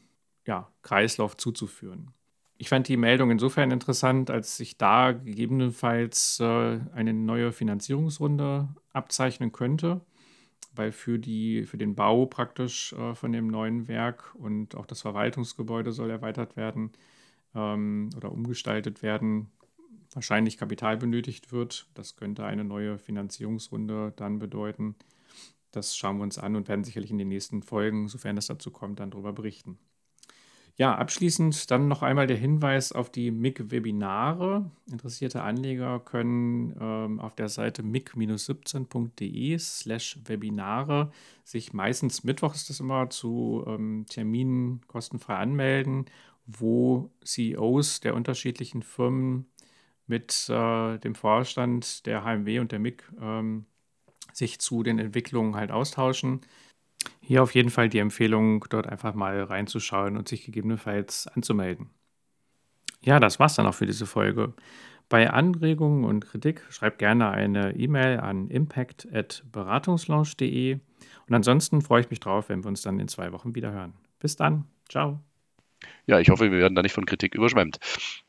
ja, 0.45 0.71
Kreislauf 0.81 1.37
zuzuführen. 1.37 2.11
Ich 2.57 2.69
fand 2.69 2.87
die 2.87 2.97
Meldung 2.97 3.29
insofern 3.29 3.71
interessant, 3.71 4.31
als 4.31 4.57
sich 4.57 4.77
da 4.77 5.11
gegebenenfalls 5.11 6.39
äh, 6.39 6.79
eine 6.93 7.13
neue 7.13 7.51
Finanzierungsrunde 7.51 8.69
abzeichnen 8.93 9.51
könnte 9.51 10.01
weil 10.75 10.91
für, 10.91 11.19
die, 11.19 11.65
für 11.65 11.77
den 11.77 11.95
Bau 11.95 12.25
praktisch 12.25 12.93
äh, 12.93 13.15
von 13.15 13.31
dem 13.31 13.47
neuen 13.47 13.87
Werk 13.87 14.33
und 14.35 14.75
auch 14.75 14.85
das 14.85 15.01
Verwaltungsgebäude 15.01 15.91
soll 15.91 16.09
erweitert 16.09 16.55
werden 16.57 16.91
ähm, 17.55 18.09
oder 18.15 18.31
umgestaltet 18.31 19.03
werden, 19.03 19.51
wahrscheinlich 20.11 20.57
Kapital 20.57 20.97
benötigt 20.97 21.51
wird. 21.51 21.87
Das 21.93 22.15
könnte 22.15 22.45
eine 22.45 22.63
neue 22.63 22.97
Finanzierungsrunde 22.97 24.13
dann 24.15 24.39
bedeuten. 24.39 24.95
Das 25.71 25.97
schauen 25.97 26.17
wir 26.17 26.23
uns 26.23 26.37
an 26.37 26.55
und 26.55 26.67
werden 26.67 26.83
sicherlich 26.83 27.11
in 27.11 27.17
den 27.17 27.29
nächsten 27.29 27.63
Folgen, 27.63 28.07
sofern 28.07 28.37
es 28.37 28.47
dazu 28.47 28.71
kommt, 28.71 28.99
dann 28.99 29.11
darüber 29.11 29.33
berichten. 29.33 29.79
Ja, 30.75 30.95
abschließend 30.95 31.69
dann 31.69 31.87
noch 31.87 32.01
einmal 32.01 32.25
der 32.25 32.37
Hinweis 32.37 32.91
auf 32.93 33.11
die 33.11 33.29
MIG-Webinare. 33.29 34.71
Interessierte 34.91 35.43
Anleger 35.43 35.99
können 35.99 36.75
ähm, 36.81 37.19
auf 37.19 37.35
der 37.35 37.47
Seite 37.47 37.83
mig-17.de 37.83 39.59
slash 39.59 40.17
Webinare 40.25 41.11
sich 41.43 41.73
meistens 41.73 42.23
mittwochs 42.23 42.65
das 42.65 42.79
immer 42.79 43.11
zu 43.11 43.63
ähm, 43.67 44.07
Terminen 44.09 44.81
kostenfrei 44.87 45.35
anmelden, 45.35 46.05
wo 46.47 47.11
CEOs 47.23 47.99
der 47.99 48.15
unterschiedlichen 48.15 48.81
Firmen 48.81 49.45
mit 50.07 50.49
äh, 50.49 50.97
dem 50.97 51.13
Vorstand 51.13 52.07
der 52.07 52.23
HMW 52.23 52.59
und 52.59 52.71
der 52.71 52.79
MIG 52.79 53.03
ähm, 53.21 53.65
sich 54.33 54.59
zu 54.59 54.81
den 54.81 54.97
Entwicklungen 54.97 55.55
halt 55.55 55.71
austauschen. 55.71 56.41
Hier 57.21 57.43
auf 57.43 57.55
jeden 57.55 57.69
Fall 57.69 57.87
die 57.89 57.99
Empfehlung, 57.99 58.65
dort 58.69 58.87
einfach 58.87 59.13
mal 59.13 59.43
reinzuschauen 59.43 60.17
und 60.17 60.27
sich 60.27 60.45
gegebenenfalls 60.45 61.27
anzumelden. 61.27 61.89
Ja, 63.01 63.19
das 63.19 63.39
war's 63.39 63.55
dann 63.55 63.67
auch 63.67 63.75
für 63.75 63.85
diese 63.85 64.05
Folge. 64.05 64.53
Bei 65.09 65.29
Anregungen 65.29 66.05
und 66.05 66.25
Kritik 66.25 66.61
schreibt 66.69 66.99
gerne 66.99 67.31
eine 67.31 67.75
E-Mail 67.75 68.19
an 68.19 68.49
impact.beratungslaunch.de 68.49 70.79
und 71.27 71.33
ansonsten 71.33 71.81
freue 71.81 72.01
ich 72.01 72.09
mich 72.09 72.19
drauf, 72.19 72.49
wenn 72.49 72.63
wir 72.63 72.69
uns 72.69 72.81
dann 72.81 72.99
in 72.99 73.07
zwei 73.07 73.31
Wochen 73.31 73.55
wieder 73.55 73.71
hören. 73.71 73.93
Bis 74.19 74.35
dann. 74.35 74.65
Ciao. 74.89 75.19
Ja, 76.05 76.19
ich 76.19 76.29
hoffe, 76.29 76.51
wir 76.51 76.59
werden 76.59 76.75
da 76.75 76.81
nicht 76.81 76.93
von 76.93 77.05
Kritik 77.05 77.35
überschwemmt. 77.35 77.79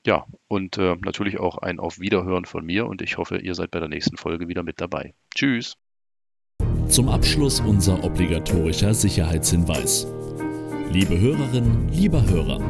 Ja, 0.05 0.27
und 0.49 0.79
äh, 0.79 0.97
natürlich 0.97 1.39
auch 1.39 1.59
ein 1.59 1.79
Auf 1.79 2.01
Wiederhören 2.01 2.45
von 2.45 2.65
mir 2.65 2.87
und 2.87 3.03
ich 3.03 3.17
hoffe, 3.17 3.39
ihr 3.39 3.55
seid 3.55 3.71
bei 3.71 3.81
der 3.81 3.89
nächsten 3.89 4.17
Folge 4.17 4.49
wieder 4.49 4.63
mit 4.63 4.81
dabei. 4.81 5.15
Tschüss. 5.35 5.77
Zum 6.95 7.09
Abschluss 7.09 7.59
unser 7.59 8.05
obligatorischer 8.05 8.95
Sicherheitshinweis. 8.95 10.07
Liebe 10.93 11.19
Hörerinnen, 11.19 11.89
lieber 11.89 12.23
Hörer, 12.25 12.61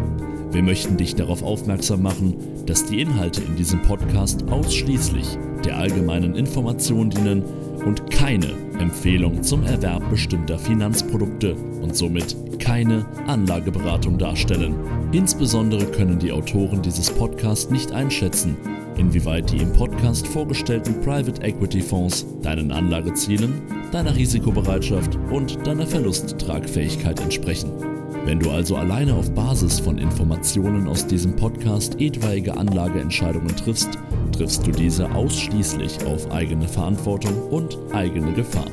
wir 0.54 0.62
möchten 0.62 0.96
dich 0.96 1.16
darauf 1.16 1.42
aufmerksam 1.42 2.02
machen, 2.02 2.36
dass 2.64 2.86
die 2.86 3.00
Inhalte 3.00 3.42
in 3.42 3.56
diesem 3.56 3.82
Podcast 3.82 4.44
ausschließlich 4.50 5.26
der 5.64 5.78
allgemeinen 5.78 6.36
Information 6.36 7.10
dienen 7.10 7.42
und 7.84 8.08
keine 8.10 8.52
Empfehlung 8.78 9.42
zum 9.42 9.64
Erwerb 9.64 10.08
bestimmter 10.10 10.58
Finanzprodukte 10.58 11.56
und 11.82 11.96
somit 11.96 12.36
keine 12.60 13.04
Anlageberatung 13.26 14.16
darstellen. 14.16 14.76
Insbesondere 15.10 15.86
können 15.86 16.20
die 16.20 16.30
Autoren 16.30 16.82
dieses 16.82 17.10
Podcasts 17.10 17.70
nicht 17.70 17.90
einschätzen, 17.90 18.56
inwieweit 18.96 19.50
die 19.50 19.58
im 19.58 19.72
Podcast 19.72 20.26
vorgestellten 20.28 21.00
Private 21.00 21.42
Equity 21.42 21.80
Fonds 21.80 22.26
deinen 22.42 22.70
Anlagezielen, 22.70 23.60
deiner 23.90 24.14
Risikobereitschaft 24.14 25.18
und 25.32 25.66
deiner 25.66 25.86
Verlusttragfähigkeit 25.86 27.20
entsprechen. 27.20 27.93
Wenn 28.24 28.40
du 28.40 28.50
also 28.50 28.76
alleine 28.76 29.14
auf 29.14 29.30
Basis 29.32 29.78
von 29.80 29.98
Informationen 29.98 30.88
aus 30.88 31.06
diesem 31.06 31.36
Podcast 31.36 32.00
etwaige 32.00 32.56
Anlageentscheidungen 32.56 33.54
triffst, 33.54 33.98
triffst 34.32 34.66
du 34.66 34.70
diese 34.70 35.14
ausschließlich 35.14 36.06
auf 36.06 36.30
eigene 36.32 36.66
Verantwortung 36.66 37.34
und 37.50 37.76
eigene 37.92 38.32
Gefahr. 38.32 38.70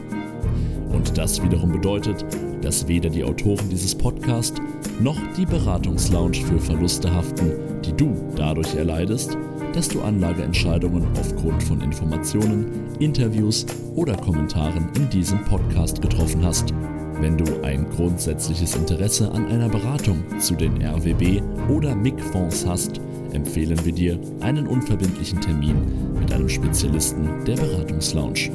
Und 0.93 1.17
das 1.17 1.43
wiederum 1.43 1.73
bedeutet, 1.73 2.25
dass 2.61 2.87
weder 2.87 3.09
die 3.09 3.25
Autoren 3.25 3.67
dieses 3.69 3.93
Podcasts 3.93 4.61
noch 5.01 5.17
die 5.37 5.45
Beratungslounge 5.45 6.35
für 6.35 6.59
Verluste 6.59 7.13
haften, 7.13 7.51
die 7.83 7.93
du 7.93 8.15
dadurch 8.37 8.75
erleidest, 8.75 9.37
dass 9.73 9.89
du 9.89 10.01
Anlageentscheidungen 10.01 11.05
aufgrund 11.19 11.61
von 11.63 11.81
Informationen, 11.81 12.67
Interviews 12.99 13.65
oder 13.95 14.15
Kommentaren 14.15 14.89
in 14.95 15.09
diesem 15.09 15.43
Podcast 15.43 16.01
getroffen 16.01 16.45
hast. 16.45 16.73
Wenn 17.21 17.37
du 17.37 17.61
ein 17.61 17.87
grundsätzliches 17.91 18.75
Interesse 18.75 19.31
an 19.31 19.45
einer 19.45 19.69
Beratung 19.69 20.23
zu 20.39 20.55
den 20.55 20.83
RWB 20.83 21.43
oder 21.69 21.93
MIG-Fonds 21.93 22.65
hast, 22.65 22.99
empfehlen 23.31 23.77
wir 23.85 23.93
dir 23.93 24.19
einen 24.39 24.65
unverbindlichen 24.65 25.39
Termin 25.39 25.75
mit 26.19 26.33
einem 26.33 26.49
Spezialisten 26.49 27.45
der 27.45 27.57
Beratungslounge. 27.57 28.49